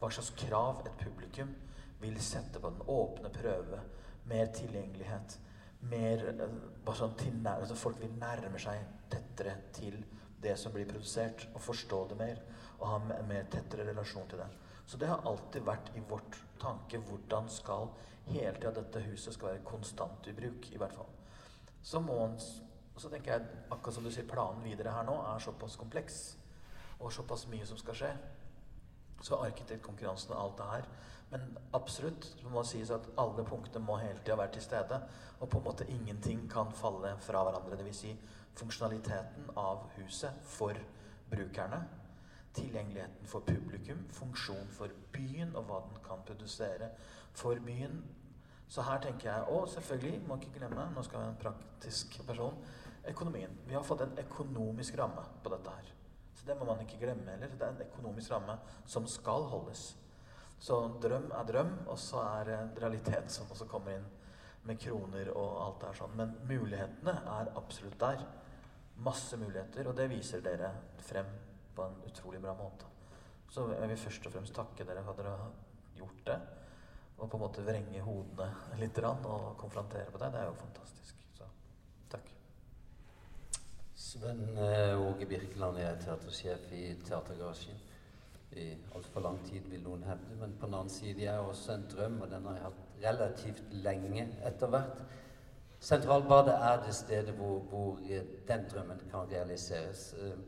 [0.00, 1.52] Hva slags krav et publikum
[2.02, 2.82] vil sette på den.
[2.90, 3.80] Åpne prøve,
[4.26, 5.38] mer tilgjengelighet
[5.90, 6.24] mer
[6.84, 8.82] bare sånn tilnær, altså Folk vil nærme seg
[9.12, 10.00] tettere til
[10.44, 12.42] det som blir produsert, og forstå det mer.
[12.78, 14.50] Og ha en mer tettere relasjon til det.
[14.86, 17.88] Så det har alltid vært i vårt tanke hvordan skal
[18.28, 21.08] hele tida dette huset skal være konstant i bruk, i hvert fall.
[21.84, 22.38] Så må en
[22.96, 26.18] så tenker jeg, akkurat som du sier, planen videre her nå er såpass kompleks
[27.00, 28.10] og såpass mye som skal skje.
[29.24, 30.86] Så arkitektkonkurransen og alt det her
[31.30, 35.00] men absolutt, det må sies at alle punktene må hele tida være til stede.
[35.40, 37.78] Og på en måte ingenting kan falle fra hverandre.
[37.80, 37.96] Dvs.
[38.04, 38.12] Si
[38.54, 40.78] funksjonaliteten av huset for
[41.30, 41.80] brukerne.
[42.54, 44.04] Tilgjengeligheten for publikum.
[44.14, 46.92] Funksjon for byen og hva den kan produsere
[47.34, 47.98] for byen.
[48.68, 52.26] Så her tenker jeg Og selvfølgelig, må ikke glemme, nå skal vi ha en praktisk
[52.26, 52.54] person,
[53.08, 53.50] økonomien.
[53.66, 55.90] Vi har fått en økonomisk ramme på dette her.
[56.34, 57.48] Så det må man ikke glemme heller.
[57.48, 58.56] Det er en økonomisk ramme
[58.86, 59.96] som skal holdes.
[60.64, 64.06] Så drøm er drøm, og så er det realitet som også kommer inn
[64.64, 66.16] med kroner og alt det her sånn.
[66.16, 68.24] Men mulighetene er absolutt der.
[69.04, 70.70] Masse muligheter, og det viser dere
[71.04, 71.28] frem
[71.76, 72.88] på en utrolig bra måte.
[73.52, 75.52] Så jeg vil først og fremst takke dere for at dere har
[75.98, 76.40] gjort det.
[77.18, 80.32] Og på en måte vrenge hodene litt og konfrontere på det.
[80.32, 81.24] Det er jo fantastisk.
[81.36, 81.50] Så
[82.10, 82.30] takk.
[83.94, 87.90] Sven eh, Åge Birkeland er teatersjef i Teatergarasjen
[88.56, 90.36] i altfor lang tid, vil noen hevde.
[90.40, 93.04] Men på den annen side jeg er også en drøm, og den har jeg hatt
[93.04, 95.04] relativt lenge etter hvert.
[95.84, 100.14] Sentralbadet er det stedet hvor, hvor eh, den drømmen kan realiseres.
[100.18, 100.38] Eh,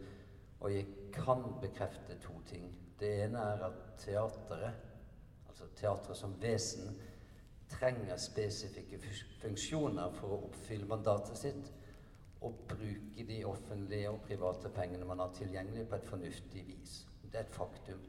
[0.61, 2.71] og jeg kan bekrefte to ting.
[3.01, 4.73] Det ene er at teateret,
[5.49, 6.97] altså teatret som vesen,
[7.69, 8.99] trenger spesifikke
[9.43, 11.73] funksjoner for å oppfylle mandatet sitt
[12.47, 16.99] og bruke de offentlige og private pengene man har tilgjengelig, på et fornuftig vis.
[17.33, 18.01] Det er et faktum.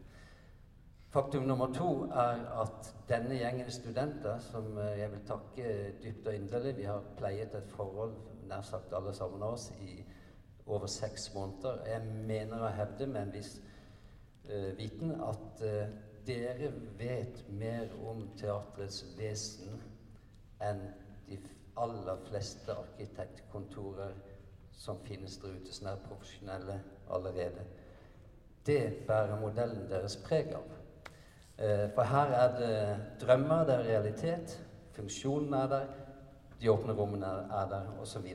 [1.10, 5.70] Faktum nummer to er at denne gjengen studenter, som eh, jeg vil takke
[6.04, 8.14] dypt og inderlig Vi har pleiet et forhold,
[8.48, 10.04] nær sagt alle sammen av oss, i
[10.68, 11.80] over seks måneder.
[11.88, 13.54] Jeg mener å hevde med en viss
[14.52, 15.88] uh, viten at uh,
[16.28, 19.80] dere vet mer om teatrets vesen
[20.64, 20.84] enn
[21.30, 21.40] de
[21.80, 24.16] aller fleste arkitektkontorer
[24.78, 27.64] som finnes der ute, som er profesjonelle allerede.
[28.68, 30.66] Det bærer modellen deres preg av.
[31.58, 34.58] Eh, for her er det drømmer, det er realitet.
[34.92, 35.86] Funksjonen er der.
[36.62, 38.28] De åpne rommene er der, osv.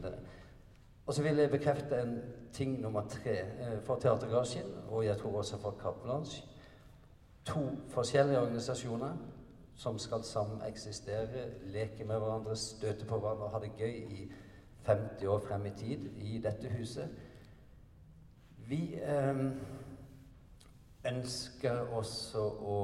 [1.06, 2.20] Og så vil jeg bekrefte en
[2.52, 6.44] ting nummer tre eh, for Teatergarasjen, og jeg tror også for Carte Blanche.
[7.44, 9.16] To forskjellige organisasjoner
[9.74, 14.32] som skal sameksistere, leke med hverandre, støte på hverandre og ha det gøy i
[14.86, 17.08] 50 år frem i tid i dette huset.
[18.68, 19.46] Vi eh,
[21.08, 22.78] ønsker også å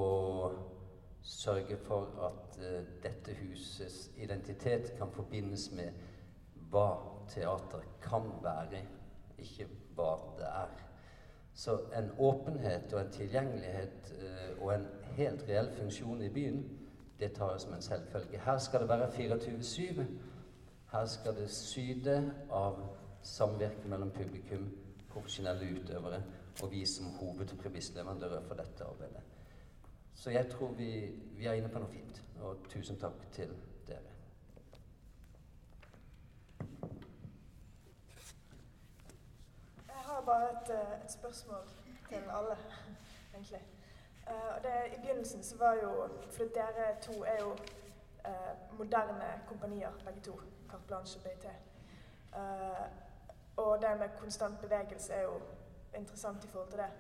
[1.23, 5.95] sørge for at uh, dette husets identitet kan forbindes med
[6.73, 6.91] hva
[7.29, 8.83] teater kan være,
[9.39, 10.75] ikke hva det er.
[11.59, 14.89] Så en åpenhet og en tilgjengelighet uh, og en
[15.19, 16.63] helt reell funksjon i byen,
[17.19, 18.41] det tar jeg som en selvfølge.
[18.45, 20.05] Her skal det være 24-7.
[20.93, 22.79] Her skal det syde av
[23.23, 24.69] samvirke mellom publikum,
[25.09, 26.23] profesjonelle utøvere
[26.63, 29.23] og vi som hovedpremissleverandører for dette arbeidet.
[30.15, 30.91] Så jeg tror vi,
[31.39, 32.23] vi er inne på noe fint.
[32.43, 33.53] Og tusen takk til
[33.87, 34.19] dere.
[40.29, 41.63] bare et, eh, et spørsmål
[42.09, 42.57] til alle,
[43.35, 43.63] egentlig.
[44.27, 49.91] Uh, det, I begynnelsen så var jo For dere to er jo uh, moderne kompanier,
[50.05, 50.41] begge to.
[50.71, 51.55] Carte Blanche og.
[52.33, 53.08] Uh,
[53.59, 55.41] og det med konstant bevegelse er jo
[55.99, 56.91] interessant i forhold til det.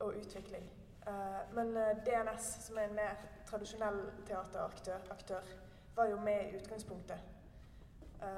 [0.00, 0.64] og utvikling.
[1.54, 1.74] men
[2.06, 5.40] DNS, som er en mer tradisjonell teateraktør, aktør,
[5.96, 7.18] var jo med i utgangspunktet.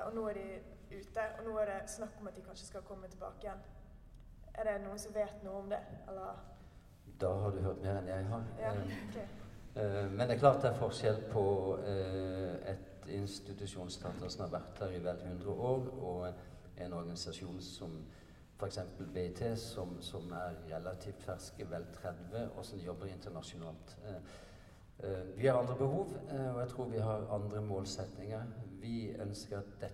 [0.06, 0.60] og nå er de
[0.90, 3.62] ute, og nå er det snakk om at de kanskje skal komme tilbake igjen.
[4.54, 6.42] Er det noen som vet noe om det, eller?
[7.20, 8.44] Da har du hørt mer enn jeg har.
[8.60, 9.26] Ja, eh, okay.
[9.76, 11.44] uh, men det er klart det er forskjell på
[11.80, 12.70] uh,
[13.08, 17.98] et som har vært her i vel 100 år, og en organisasjon som
[18.58, 18.78] f.eks.
[19.14, 23.96] BIT, som, som, er relativt ferske, vel 30, og som jobber internasjonalt.
[24.04, 28.42] Uh, vi har andre behov, og jeg tror vi har andre målsetninger.
[28.80, 29.90] Vi ønsker at det,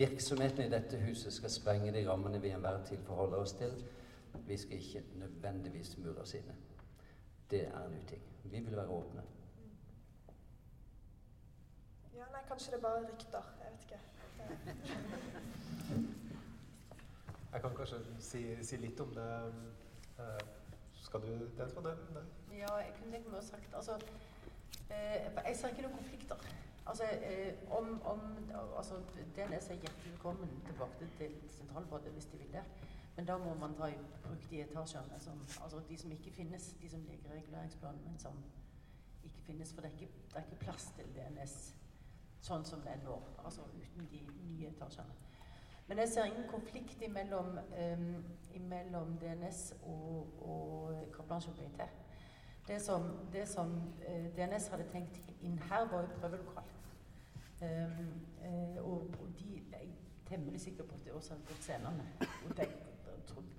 [0.00, 3.74] Virksomheten i dette huset skal sprenge de rammene vi enhver tid forholder oss til.
[4.46, 6.54] Vi skal ikke nødvendigvis mure oss inne.
[7.50, 8.22] Det er en uting.
[8.44, 9.22] Vi vil være åpne.
[12.14, 13.42] Ja, nei, kanskje det er bare rykter.
[13.60, 14.00] Jeg vet ikke.
[17.52, 19.28] Jeg kan kanskje si, si litt om det.
[20.18, 20.24] Uh,
[21.02, 21.86] skal du det, Trond?
[22.14, 22.24] Nei?
[22.58, 23.96] Ja, jeg kunne tenkt meg å sagt Altså,
[24.90, 26.44] uh, jeg ser ikke noen konflikter.
[26.90, 28.20] Altså, eh, om, om,
[28.76, 28.94] altså,
[29.36, 32.64] DNS er hjertelig velkommen tilbake til sentralbadet hvis de vil det.
[33.16, 36.74] Men da må man ta i bruk de etasjene som Altså de som ikke finnes,
[36.82, 38.42] de som ligger i reguleringsplanen, men som
[39.24, 39.72] ikke finnes.
[39.72, 41.56] For det er ikke, det er ikke plass til DNS
[42.44, 43.16] sånn som det er nå.
[43.44, 45.16] Altså uten de nye etasjene.
[45.90, 48.24] Men jeg ser ingen konflikt imellom, um,
[48.54, 51.88] imellom DNS og, og Carte BT.
[52.68, 56.68] Det som, det som uh, eh, DNS hadde tenkt inn her, var jo prøvelokal.
[57.62, 58.12] Um,
[58.44, 59.88] uh, og, de er
[60.28, 62.06] temmelig sikker på at det også hadde gått scenene.
[62.46, 62.68] Og det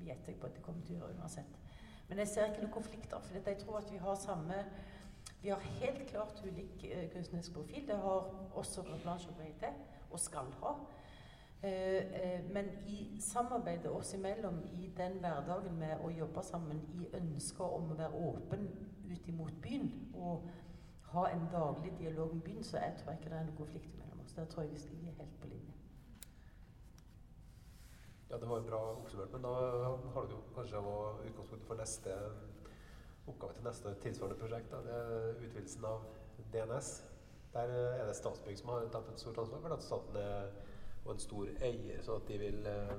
[0.06, 1.60] gjetter jeg på at det kommer til å gjøre uansett.
[2.08, 4.64] Men jeg ser ikke noen konflikter, for jeg tror at vi har samme
[5.42, 7.88] Vi har helt klart ulik uh, kunstnerisk profil.
[7.88, 9.74] Det har også Blanche og Breite,
[10.12, 10.76] og skal ha.
[11.64, 17.68] Uh, men i samarbeidet oss imellom i den hverdagen med å jobbe sammen i ønsket
[17.68, 18.68] om å være åpen
[19.12, 20.50] ut imot byen og
[21.12, 24.24] ha en daglig dialog med byen, så jeg tror ikke det er noen konflikt mellom
[24.24, 24.34] oss.
[24.34, 25.74] Der tror jeg vi er helt på linje.
[28.30, 29.50] Ja, det var jo bra oppsummert, men da
[30.16, 30.84] har du kanskje
[31.28, 32.16] utgangspunktet for neste
[33.28, 34.72] oppgave til neste tilsvarende prosjekt.
[34.72, 34.82] Da.
[34.86, 36.04] Det er utvidelsen av
[36.54, 36.92] DNS.
[37.54, 40.52] Der er det Statsbygg som har tatt et stort ansvar for at staten er
[41.06, 42.98] og en stor eier, så at de vil uh,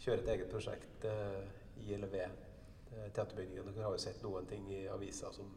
[0.00, 1.44] kjøre et eget prosjekt uh,
[1.80, 2.26] i eller ved
[2.92, 3.70] uh, teaterbygningen.
[3.72, 5.48] Dere har jo sett noen ting i avisa som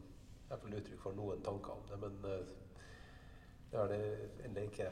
[0.48, 2.16] er uttrykk for noen tanker om det, men
[3.68, 4.00] det er det
[4.48, 4.86] ennå ikke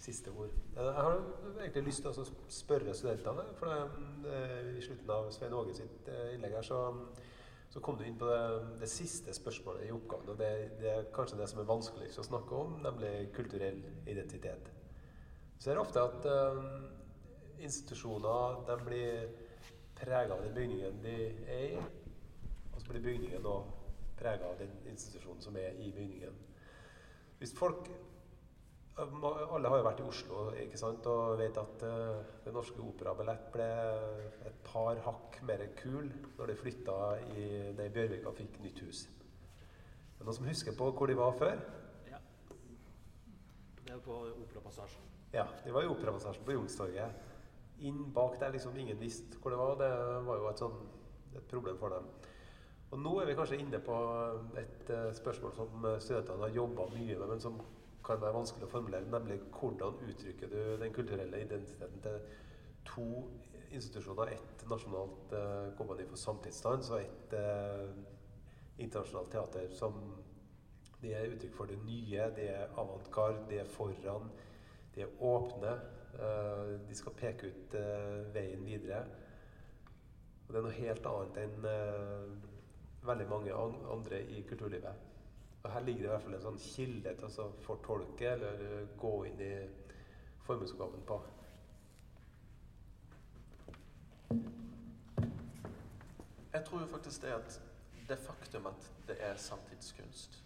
[0.00, 0.52] siste ord.
[0.76, 1.16] Jeg har
[1.58, 3.90] egentlig lyst til å spørre studentene, for
[4.78, 6.78] i slutten av Svein Åge sitt innlegg her, så,
[7.70, 8.40] så, kom du inn på det,
[8.80, 10.32] det, siste spørsmålet i oppgaven.
[10.32, 10.50] og det,
[10.80, 13.78] det, er kanskje det som er vanskeligst å snakke om, nemlig kulturell
[14.10, 14.70] identitet.
[15.58, 16.26] Så er det ofte at
[17.60, 19.28] institusjoner de blir
[20.00, 21.16] prega av den bygningen de
[21.46, 21.82] er i,
[22.72, 23.56] og så blir bygningen da
[24.20, 26.38] prega av den institusjonen som er i bygningen.
[27.38, 27.88] Hvis folk
[28.98, 33.46] alle har jo vært i Oslo ikke sant, og vet at uh, Den Norske operabillett
[33.54, 33.68] ble
[34.48, 36.96] et par hakk mer kul når de flytta
[37.36, 37.46] i
[37.78, 39.06] det Bjørvika fikk nytt hus.
[39.06, 41.62] Er det noen som husker på hvor de var før?
[42.10, 42.20] Ja.
[43.86, 45.06] Det var på Operapassasjen.
[45.32, 47.28] Ja, de var i Operapassasjen på Youngstorget.
[47.86, 49.78] Inn bak der liksom ingen visste hvor det var.
[49.80, 49.90] Det
[50.26, 50.76] var jo et, sånn,
[51.38, 52.10] et problem for dem.
[52.90, 53.96] Og nå er vi kanskje inne på
[54.58, 57.60] et uh, spørsmål som eh, studentene har jobba mye med, men som
[58.10, 62.18] kan være vanskelig å formulere, nemlig hvordan uttrykker du den kulturelle identiteten til
[62.88, 63.06] to
[63.70, 67.86] institusjoner, ett nasjonalt uh, kompani for samtidsdans og ett uh,
[68.82, 70.00] internasjonalt teater, som
[71.00, 74.30] det er uttrykk for det nye, det er avantgarde, det er foran,
[74.94, 75.76] det er åpne.
[76.10, 77.76] Uh, de skal peke ut
[78.34, 79.04] veien videre.
[80.46, 81.68] Og det er noe helt annet enn
[83.06, 85.09] veldig mange andre i kulturlivet.
[85.62, 88.86] Og Her ligger det i hvert fall en sånn kilde til å fortolke eller eh,
[89.00, 89.52] gå inn i
[90.46, 91.18] formuesoppgaven på.
[96.52, 97.58] Jeg tror faktisk det at
[98.08, 100.40] det faktum at det er samtidskunst,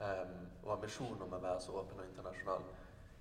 [0.00, 2.68] um, og ambisjonen om å være så åpen og internasjonal,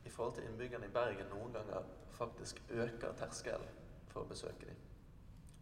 [0.06, 3.80] i forhold til innbyggerne i Bergen noen ganger faktisk øker terskelen
[4.12, 4.78] for å besøke dem.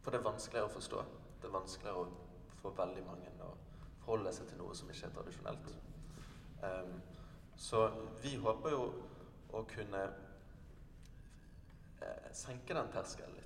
[0.01, 1.05] For det er vanskeligere å forstå.
[1.39, 2.27] Det er vanskeligere å
[2.59, 3.53] for veldig mange å
[4.09, 5.67] forholde seg til noe som ikke er tradisjonelt.
[6.65, 6.95] Um,
[7.59, 7.83] så
[8.23, 8.83] vi håper jo
[9.53, 10.01] å kunne
[12.01, 13.45] eh, senke den terskelen litt.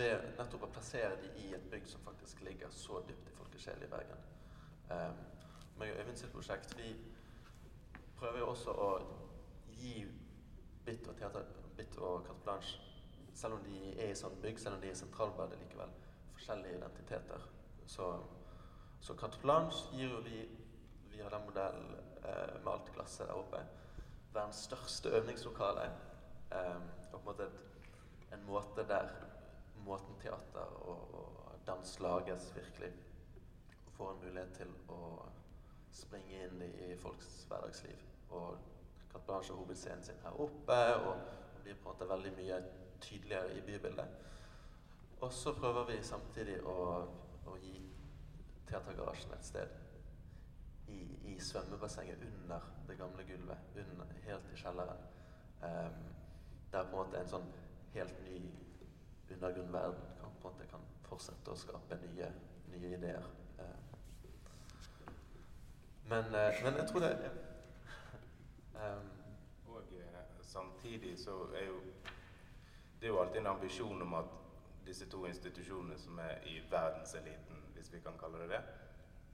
[0.00, 3.82] ved nettopp å plassere de i et bygg som faktisk ligger så dypt i folkesjelen
[3.84, 4.22] i Bergen.
[4.88, 5.18] Um,
[5.76, 6.94] med Øyvind sitt prosjekt vi
[8.16, 8.90] prøver jo også å
[9.76, 10.06] gi
[10.86, 11.44] Bitt og, teater,
[11.76, 12.80] Bitt og Carte Blanche,
[13.34, 15.92] selv om de er i sånn bygg, selv om de er i Sentralbadet likevel,
[16.38, 17.44] forskjellige identiteter.
[17.84, 18.08] Så,
[19.00, 20.42] så Carte Blanche gir jo vi
[21.12, 21.94] via den modellen
[22.24, 23.62] eh, med alt glasset der oppe
[24.32, 25.84] verdens største øvingslokale.
[26.52, 26.76] Eh,
[27.12, 27.60] og på en måte et,
[28.32, 29.08] en måte der
[29.84, 32.92] måten teater og, og dans lages virkelig.
[33.86, 35.00] Og får en mulighet til å
[35.92, 38.06] springe inn i, folks hverdagsliv.
[38.30, 38.58] Og
[39.12, 42.60] Carte Blanche har hovedscenen sin her oppe, og blir på en måte veldig mye
[43.00, 44.08] tydeligere i bybildet.
[45.20, 46.76] Og så prøver vi samtidig å,
[47.46, 47.89] å gi
[48.70, 49.68] Teatergarasjen et sted
[50.88, 51.00] i,
[51.32, 55.02] i, svømmebassenget under det gamle gulvet, under, helt i kjelleren.
[55.62, 56.04] Um,
[56.72, 57.46] der på en måte en sånn
[57.94, 58.38] helt ny
[59.30, 62.30] undergrunnverden kan, på en måte kan fortsette å skape nye,
[62.72, 63.26] nye ideer.
[63.58, 63.88] Um,
[66.12, 67.12] men, uh, men, jeg tror det
[68.74, 69.10] um,
[69.74, 71.82] Og uh, samtidig så er jo
[73.00, 74.32] Det er jo alltid en ambisjon om at
[74.86, 78.62] disse to institusjonene som er i verdenseliten, hvis vi kan kalle det det,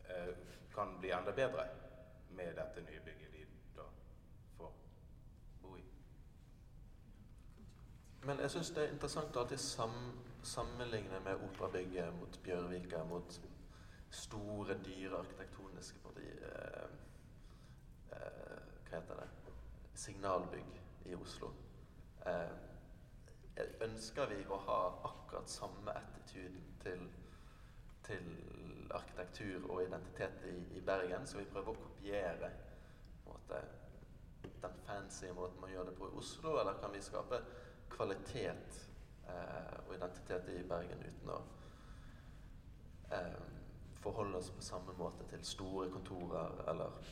[0.08, 0.36] eh,
[0.74, 1.66] kan bli enda bedre
[2.30, 3.86] med dette nye bygget de da
[4.56, 4.72] får
[5.62, 5.84] bo i.
[8.22, 9.98] Men jeg syns det er interessant å alltid sam
[10.46, 13.40] sammenligne med operabygget mot Bjørvika, mot
[14.10, 16.92] store, dyre arkitektoniske partier eh,
[18.12, 19.56] eh, Hva heter det
[19.98, 20.78] Signalbygg
[21.10, 21.50] i Oslo.
[22.26, 22.54] Eh,
[23.80, 27.08] ønsker vi å ha akkurat samme attituden til,
[28.06, 28.26] til
[28.94, 32.50] arkitektur og identitet i, i, Bergen, så vi prøver å kopiere
[33.26, 33.60] måte,
[34.62, 37.40] den fancy måten man gjør det på i Oslo, eller kan vi skape
[37.90, 38.78] kvalitet
[39.28, 41.40] eh, og identitet i Bergen uten å
[43.10, 43.44] eh,
[44.02, 47.02] forholde oss på samme måte til store kontorer eller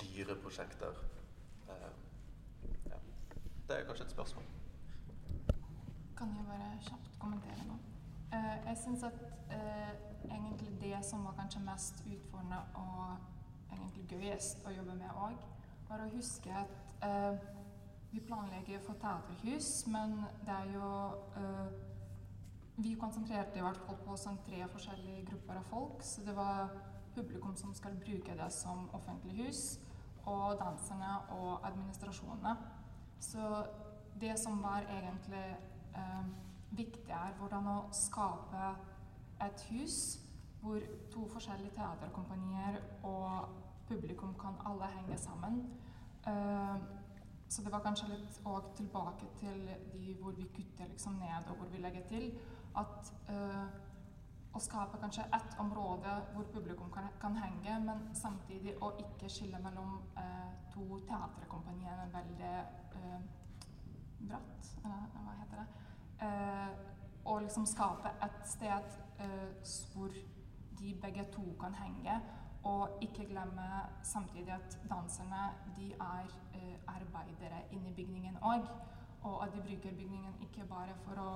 [0.00, 1.04] dyre prosjekter?
[1.68, 1.92] Eh,
[2.86, 3.02] ja.
[3.68, 4.50] Det er kanskje et spørsmål.
[6.18, 7.89] Kan jeg bare kjapt kommentere noe?
[8.30, 9.92] Uh, jeg syns at uh,
[10.24, 13.16] egentlig det som var kanskje mest utfordrende og
[13.72, 15.46] egentlig gøyest å jobbe med òg,
[15.88, 17.34] var å huske at uh,
[18.10, 20.88] vi planlegger for teaterhus, men det er jo
[22.80, 26.02] Vi konsentrerte i hvert fall på sånn tre forskjellige grupper av folk.
[26.02, 26.70] Så det var
[27.14, 29.62] publikum som skal bruke det som offentlig hus,
[30.24, 32.54] og danserne og administrasjonene.
[33.20, 33.66] Så
[34.20, 35.44] det som var egentlig
[35.96, 36.24] eh,
[36.70, 38.74] viktig er hvordan å skape
[39.44, 39.96] et hus
[40.60, 40.80] hvor
[41.12, 43.48] to forskjellige teaterkompanier og
[43.88, 45.62] publikum kan alle henge sammen.
[46.26, 46.76] Eh,
[47.48, 49.62] så det var kanskje litt òg tilbake til
[49.92, 52.28] de hvor vi kutter liksom ned, og hvor vi legger til.
[52.76, 53.66] At eh,
[54.54, 59.58] å skape kanskje ett område hvor publikum kan, kan, henge, men samtidig å ikke skille
[59.64, 62.54] mellom eh, to teaterkompanier veldig
[64.28, 65.89] bratt, eller hva heter det?
[66.22, 66.70] Eh,
[67.24, 68.86] og liksom skape et sted
[69.20, 69.48] eh,
[69.92, 70.08] hvor
[70.78, 72.20] de begge to kan henge.
[72.64, 73.68] Og ikke glemme
[74.02, 75.42] samtidig at danserne
[75.76, 78.68] de er eh, arbeidere inni bygningen òg.
[79.22, 81.32] Og at de bruker bygningen ikke bare for å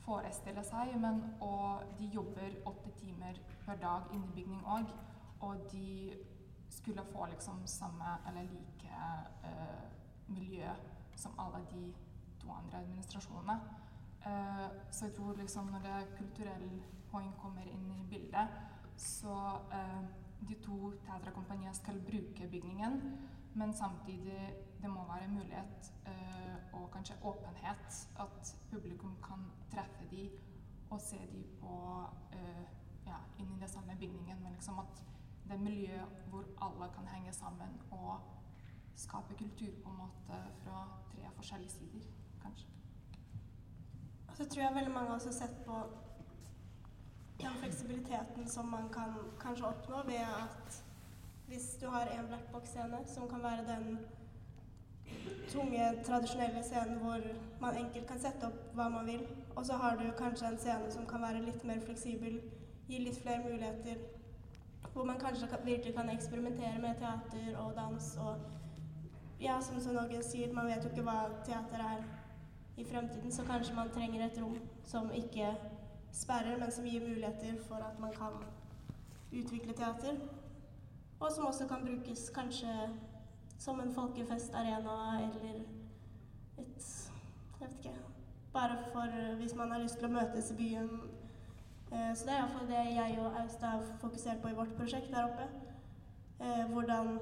[0.00, 3.36] forestille seg, men og de jobber åtte timer
[3.66, 4.88] per dag inni bygning òg.
[5.40, 6.16] Og de
[6.70, 8.94] skulle få liksom samme eller like
[9.44, 9.84] eh,
[10.26, 10.68] miljø
[11.16, 11.94] som alle de
[12.50, 13.60] to andre administrasjonene.
[14.26, 18.48] Uh, så jeg tror liksom når det kulturelle poeng kommer inn i bildet,
[18.96, 19.36] så
[19.72, 20.02] uh,
[20.48, 23.00] de to teaterkompaniene skal bruke bygningen,
[23.54, 28.08] men samtidig det må være mulighet uh, og kanskje åpenhet.
[28.18, 30.30] At publikum kan treffe de
[30.90, 31.74] og se de på
[33.06, 34.42] ja, inn i den samme bygningen.
[34.42, 35.04] Men liksom at
[35.44, 36.00] det er miljø
[36.30, 38.18] hvor alle kan henge sammen og
[38.96, 40.82] skape kultur på en måte fra
[41.12, 42.08] tre forskjellige sider
[42.50, 42.68] kanskje.
[44.28, 45.80] Og så tror jeg veldig mange også har sett på
[47.40, 50.84] den fleksibiliteten som man kan kanskje oppnå ved at
[51.50, 53.98] hvis du har en blackbox-scene, som kan være den
[55.48, 57.20] tunge, tradisjonelle scenen hvor
[57.60, 59.24] man enkelt kan sette opp hva man vil,
[59.56, 62.38] og så har du kanskje en scene som kan være litt mer fleksibel,
[62.86, 63.98] gi litt flere muligheter,
[64.92, 68.48] hvor man kanskje virkelig kan eksperimentere med teater og dans og
[69.40, 72.02] Ja, som Sonogge sier, man vet jo ikke hva teater er
[72.80, 75.54] i fremtiden, så kanskje man trenger et rom som ikke
[76.12, 78.40] sperrer, men som gir muligheter for at man kan
[79.32, 80.16] utvikle teater.
[81.20, 82.74] Og som også kan brukes kanskje
[83.58, 85.60] som en folkefestarena eller
[86.58, 86.86] et
[87.60, 87.96] Jeg vet ikke
[88.52, 90.88] bare for hvis man har lyst til å møtes i byen.
[91.92, 95.12] Eh, så det er iallfall det jeg og Aust har fokusert på i vårt prosjekt
[95.12, 95.48] der oppe.
[96.40, 97.18] Eh, hvordan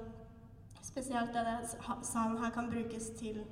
[0.81, 3.43] spesielt denne salen her kan brukes til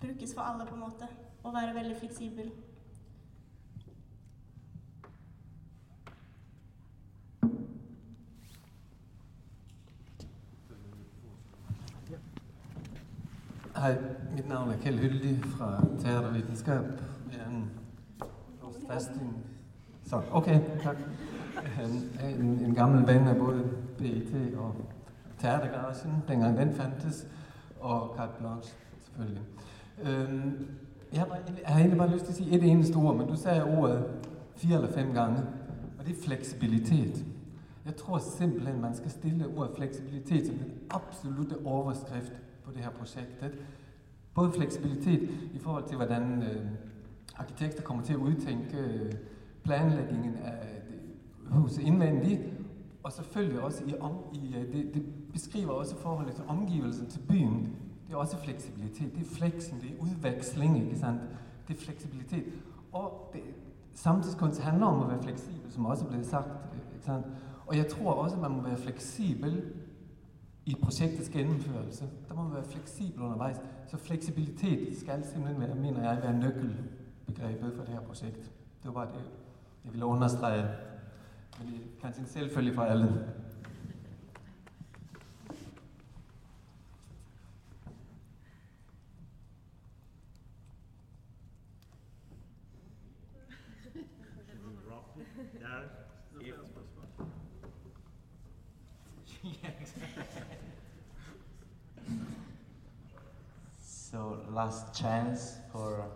[0.00, 1.08] Brukes for alle, på en måte.
[1.42, 2.50] Og være veldig fleksibel.
[13.78, 13.94] Hei,
[14.34, 15.68] mitt navn er Kjell Hyldig fra
[16.02, 16.84] Teatervitenskap.
[17.32, 17.70] Er en
[18.88, 19.36] fast en.
[21.78, 23.62] En, en, gammel venn av både
[23.98, 24.80] BIT og
[25.38, 27.26] Teatergarasjen, den gang den fantes,
[27.80, 29.42] og Carte Blanche, selvfølgelig.
[30.04, 34.02] Jeg, har, egentlig bare lyst til å si et eneste ord, men du sa ordet
[34.56, 35.42] fire eller fem ganger,
[35.98, 37.24] og det er fleksibilitet.
[37.88, 42.32] Jeg tror simpelthen man skal stille ordet fleksibilitet som den absolutte overskrift
[42.64, 43.52] på det her prosjektet.
[44.34, 46.66] Både fleksibilitet i forhold til hvordan øh,
[47.36, 49.12] arkitekter kommer til å uttenke øh,
[49.64, 52.38] planleggingen av huset innvendig,
[53.02, 55.02] og selvfølgelig også i, om, i øh, det, det,
[55.32, 57.76] beskriver også forholdet til omgivelsene, til byen.
[58.08, 59.14] Det er også fleksibilitet.
[59.14, 60.84] Det er fleksen, det er utveksling.
[60.84, 61.20] ikke sant?
[61.68, 62.44] Det er fleksibilitet.
[62.92, 63.42] Og det,
[63.94, 66.48] samtidskunst handler om å være fleksibel, som også ble sagt.
[66.72, 67.26] ikke sant?
[67.66, 69.62] Og jeg tror også man må være fleksibel
[70.66, 72.08] i prosjektets gjennomførelse.
[72.28, 73.60] Da må man være fleksibel underveis.
[73.86, 78.50] Så fleksibilitet skal simpelthen være, mener jeg, være nøkkelbegrepet for det her prosjekt.
[78.82, 79.24] Det var bare det
[79.84, 80.68] jeg ville understreke.
[81.58, 83.12] Men det er kanskje en selvfølge for alle.
[104.50, 106.10] Last chance for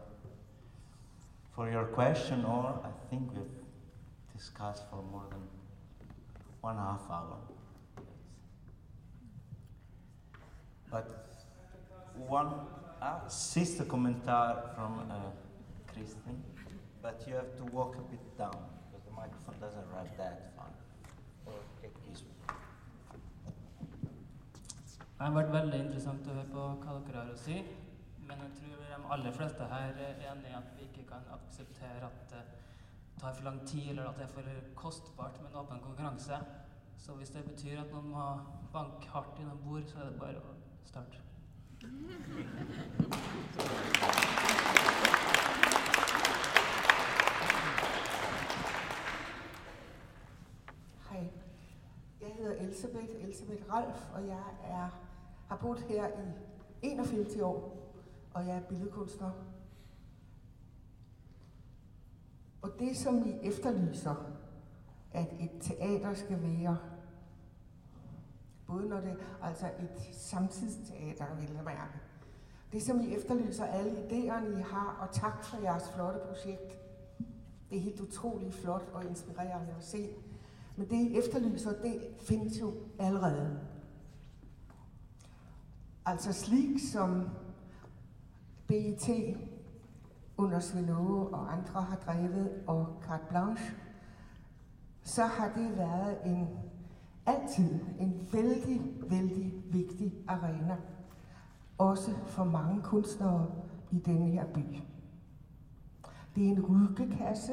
[1.54, 3.56] for your question, or I think we've
[4.34, 5.42] discussed for more than
[6.62, 7.36] one half hour.
[10.90, 11.38] But
[12.14, 12.52] one
[13.02, 15.14] uh, sister kommentar from uh,
[15.92, 16.36] Kristin,
[17.02, 18.56] but you have to walk a bit down
[18.90, 20.70] because the microphone doesn't arrive that far.
[21.46, 22.24] Or one.
[25.18, 27.60] Det har vært veldig interessant å høre på hva dere har å si.
[28.38, 32.06] Men jeg tror de aller fleste her er enig i at vi ikke kan akseptere
[32.06, 32.42] at det
[33.20, 34.42] tar for lang tid, eller at det er for
[34.74, 36.32] kostbart med en åpen konkurranse.
[36.98, 38.24] Så hvis det betyr at noen må
[38.72, 40.54] banke hardt i noen bord, så er det bare å
[40.84, 41.18] starte.
[51.10, 51.22] Hei.
[52.20, 54.98] Jeg hedder Elisabeth, Elisabeth Ralf, og jeg er,
[55.48, 56.08] har bodd her
[56.82, 57.81] i 41 år,
[58.34, 59.30] og jeg er billedkunstner.
[62.62, 64.14] Og det, som I efterlyser,
[65.12, 66.78] at et teater skal være,
[68.66, 72.00] både når det altså et samtidsteater, vil jeg mærke,
[72.72, 76.78] det, som I efterlyser, alle idéerne, I har, og tak for jeres flotte projekt.
[77.70, 80.08] Det er helt utrolig flott og inspirerende å se.
[80.76, 83.60] Men det, I efterlyser, det finnes jo allerede.
[86.04, 87.28] Altså slik som
[88.68, 89.10] BIT
[90.36, 93.74] under Svinove og andre har drevet, og Carte Blanche,
[95.02, 96.48] så har det været en
[97.26, 100.76] altid en veldig, veldig vigtig arena.
[101.78, 103.46] Også for mange kunstnere
[103.90, 104.80] i denne her by.
[106.34, 107.52] Det er en rugekasse,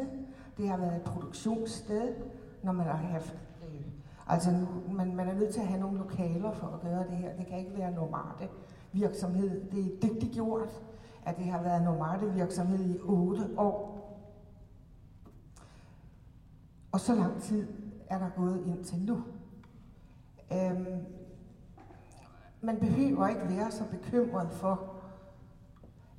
[0.57, 2.15] Det har været et produktionssted,
[2.63, 3.81] når man har haft øh,
[4.27, 7.35] Altså, man, man er nødt til at have nogle lokaler for at gøre det her.
[7.35, 8.49] Det kan ikke være normale
[8.91, 9.71] virksomhed.
[9.71, 10.83] Det er dygtigt gjort,
[11.29, 13.99] at det har været nomadevirksomhed i otte år.
[16.91, 17.67] Og så lang tid
[18.07, 19.23] er der gået indtil nu.
[20.53, 21.05] Øhm,
[22.61, 24.93] man behøver ikke være så bekymret for,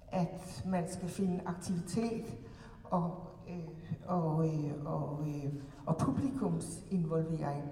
[0.08, 2.38] at man skal finde aktivitet
[2.84, 3.68] og, øh,
[4.06, 5.52] og, øh, og, øh,
[5.86, 7.64] og publikumsinvolvering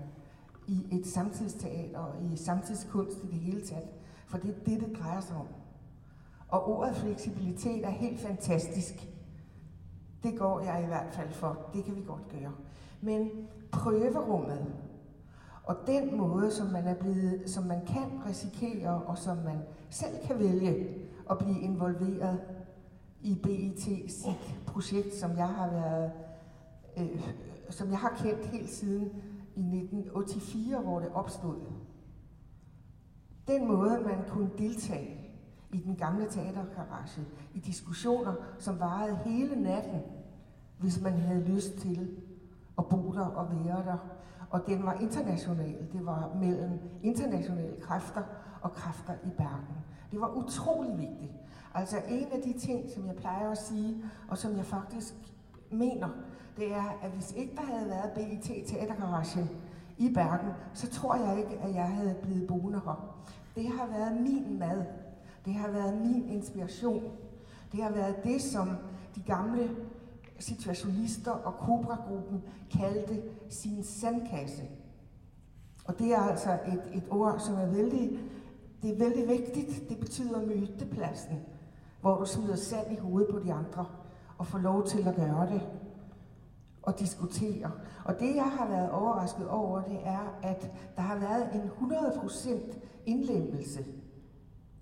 [0.67, 3.89] i et samtidsteater og i samtidskunst i det hele taget.
[4.27, 5.47] For det er det, det drejer sig om.
[6.49, 9.09] Og ordet fleksibilitet er helt fantastisk.
[10.23, 11.71] Det går jeg i hvert fall for.
[11.75, 12.53] Det kan vi godt gjøre.
[13.01, 13.31] Men
[13.73, 14.75] prøverommet
[15.69, 16.97] og den måde, som man
[17.47, 19.59] som man kan risikere, og som man
[19.91, 20.89] selv kan vælge
[21.31, 22.41] at blive involveret
[23.21, 26.13] i BIT sit projekt, som jeg har været,
[26.99, 27.29] øh,
[27.71, 29.05] som jeg har kendt helt siden
[29.57, 31.57] i 1984, hvor det opstod.
[33.49, 35.28] Den måde, man kunne deltage
[35.73, 40.01] i den gamle teatergarage, i diskussioner, som varede hele natten,
[40.79, 42.17] hvis man havde lyst til
[42.79, 43.97] at bo der og være der.
[44.51, 45.89] Og den var international.
[45.93, 48.23] Det var mellem internationale kræfter
[48.63, 49.77] og kræfter i Bergen.
[50.13, 51.33] Det var utrolig vigtigt.
[51.75, 55.15] Altså en af de ting, som jeg plejer at sige, og som jeg faktisk
[55.73, 56.09] mener,
[56.57, 59.51] det er, at hvis ikke der havde været BIT Teatergaragen
[59.99, 63.15] i Bergen, så tror jeg ikke, at jeg havde blevet boende her.
[63.55, 64.85] Det har været min mad.
[65.49, 67.03] Det har været min inspiration.
[67.73, 68.69] Det har været det, som
[69.15, 69.71] de gamle
[70.39, 74.63] situationister og Cobra-gruppen kaldte sin sandkasse.
[75.85, 78.19] Og det er altså et, et ord, som er vældig,
[78.83, 79.89] det er vældig vigtigt.
[79.89, 81.41] Det betyder mytepladsen.
[82.01, 83.87] hvor du smider sand i hovedet på de andre
[84.39, 85.63] og får lov til at gøre det
[86.83, 87.71] og diskutere.
[88.05, 92.49] Og det, jeg har været overrasket over, det er, at der har været en 100%
[93.07, 93.85] indlemmelse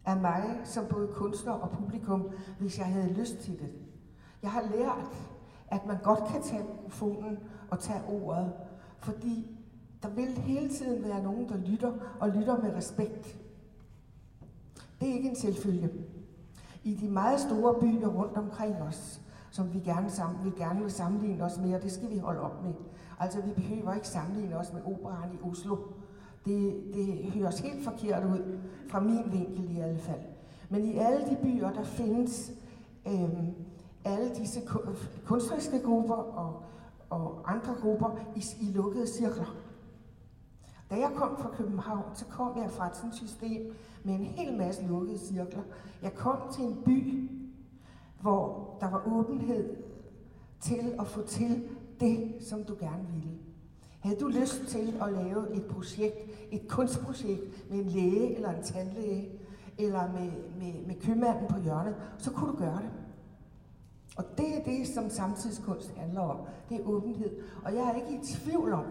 [0.07, 3.73] af mig som både kunstner og publikum, hvis jeg havde lyst til det.
[4.43, 5.17] Jeg har lært,
[5.69, 7.39] at man godt kan tage mikrofonen
[7.71, 8.53] og tage ordet,
[8.99, 9.57] fordi
[10.03, 13.37] der vil hele tiden være nogen, der lytter, og lytter med respekt.
[15.01, 15.91] Det er ikke en selvfølge.
[16.85, 19.21] I de meget store byer rundt omkring os,
[19.51, 22.41] som vi gerne, sammen, vi gerne vil sammenligne os med, og det skal vi holde
[22.41, 22.75] op med.
[23.21, 25.77] Altså, vi behøver ikke sammenligne os med operan i Oslo.
[26.47, 28.59] Det, det høres helt forkert ut,
[28.89, 30.23] fra min vinkel i alle fall.
[30.69, 32.53] Men i alle de byer, der findes
[33.07, 33.55] øhm,
[34.05, 34.61] alle disse
[35.25, 36.63] kunstneriske grupper og,
[37.11, 39.57] og andre grupper i, i lukkede cirkler.
[40.91, 43.75] Da jeg kom fra København, så kom jeg fra et system
[44.05, 45.63] med en hel masse lukkede cirkler.
[46.03, 47.31] Jeg kom til en by,
[48.21, 49.77] hvor der var åbenhed
[50.61, 51.69] til at få til
[52.01, 53.46] det, som du gerne ville.
[54.07, 56.17] Havde du lyst til at lave et projekt,
[56.51, 59.29] et kunstprojekt med en læge eller en tandlæge,
[59.79, 62.91] eller med, med, med købmanden på hjørnet, så kunne du gøre det.
[64.17, 66.39] Og det er det, som samtidskunst handler om.
[66.69, 67.31] Det er åbenhed.
[67.65, 68.85] Og jeg er ikke i tvivl om,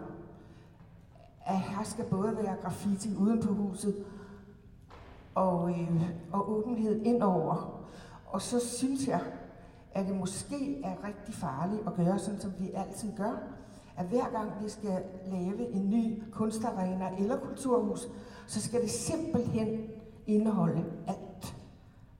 [1.46, 4.04] at her skal både være graffiti uden på huset,
[5.34, 7.82] og, øh, og åbenhed indover.
[8.26, 9.20] Og så synes jeg,
[9.92, 13.56] at det måske er rigtig farligt at gøre sådan, som vi altid gør.
[13.96, 18.08] At hver gang vi skal lave en ny kunstarena eller kulturhus,
[18.46, 19.80] så skal det simpelthen
[20.26, 21.56] indeholde alt.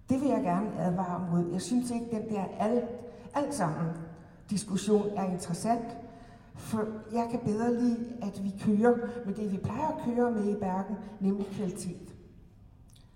[0.09, 1.53] Det vil jeg gerne advare mod.
[1.53, 2.85] Jeg synes ikke, den der alt,
[3.35, 3.87] alt sammen
[4.51, 5.97] diskussion er interessant.
[6.55, 8.97] For jeg kan bedre lide, at vi kører
[9.27, 12.15] med det, vi plejer at køre med i Bergen, nemlig kvalitet.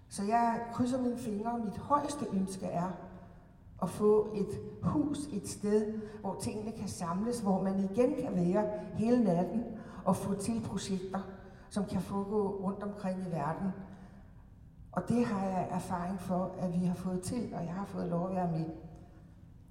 [0.09, 2.91] Så jeg krydser mine fingre, og mit højeste ønske er
[3.82, 8.65] at få et hus et sted, hvor tingene kan samles, hvor man igen kan være
[8.94, 9.65] hele natten
[10.05, 11.20] og få til projekter,
[11.70, 13.70] som kan foregå rundt omkring i verden.
[14.93, 18.09] Og det har jeg erfaring for, at vi har fået til, og jeg har fået
[18.09, 18.65] lov at være med.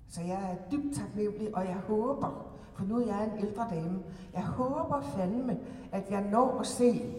[0.07, 3.99] Så jeg er dybt taknemmelig, og jeg håber, for nu er jeg en ældre dame,
[4.33, 5.59] jeg håber fandme,
[5.91, 7.15] at jeg når at se,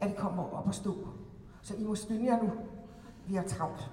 [0.00, 0.94] at det kommer op og stå.
[1.62, 2.50] Så I må skynde jer nu.
[3.26, 3.90] Vi har travlt.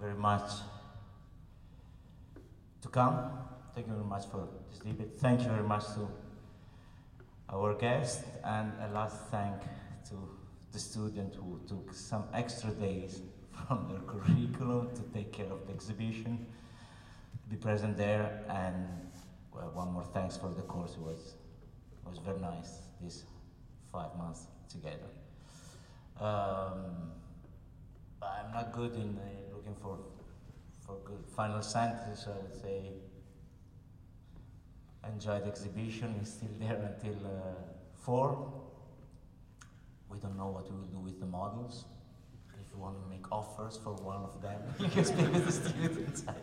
[0.00, 0.50] Very much
[2.82, 3.30] to come.
[3.74, 5.18] Thank you very much for this debate.
[5.18, 6.08] Thank you very much to
[7.50, 9.60] our guest, and a last thank
[10.08, 10.14] to
[10.72, 13.22] the student who took some extra days
[13.66, 16.46] from their curriculum to take care of the exhibition,
[17.48, 18.86] be present there, and
[19.52, 20.92] well, one more thanks for the course.
[20.92, 21.34] It was
[22.04, 23.24] it was very nice these
[23.90, 25.10] five months together.
[26.20, 27.12] Um,
[28.22, 29.98] I'm not good in uh, looking for
[30.84, 32.24] for good final sentences.
[32.24, 32.92] So I would say
[35.06, 36.16] enjoy the exhibition.
[36.20, 37.54] It's still there until uh,
[37.94, 38.52] four.
[40.10, 41.84] We don't know what we will do with the models.
[42.60, 45.52] If you want to make offers for one of them, you can speak with the
[45.52, 46.24] students.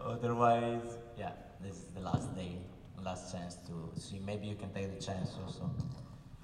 [0.00, 2.58] Otherwise, yeah, this is the last day,
[3.02, 4.20] last chance to see.
[4.24, 5.70] Maybe you can take the chance also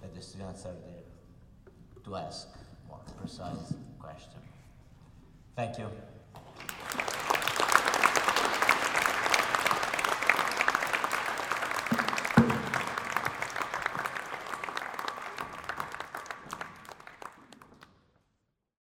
[0.00, 1.04] that the students are there
[2.04, 2.57] to ask
[2.88, 4.40] more precise question.
[5.56, 5.86] Thank you.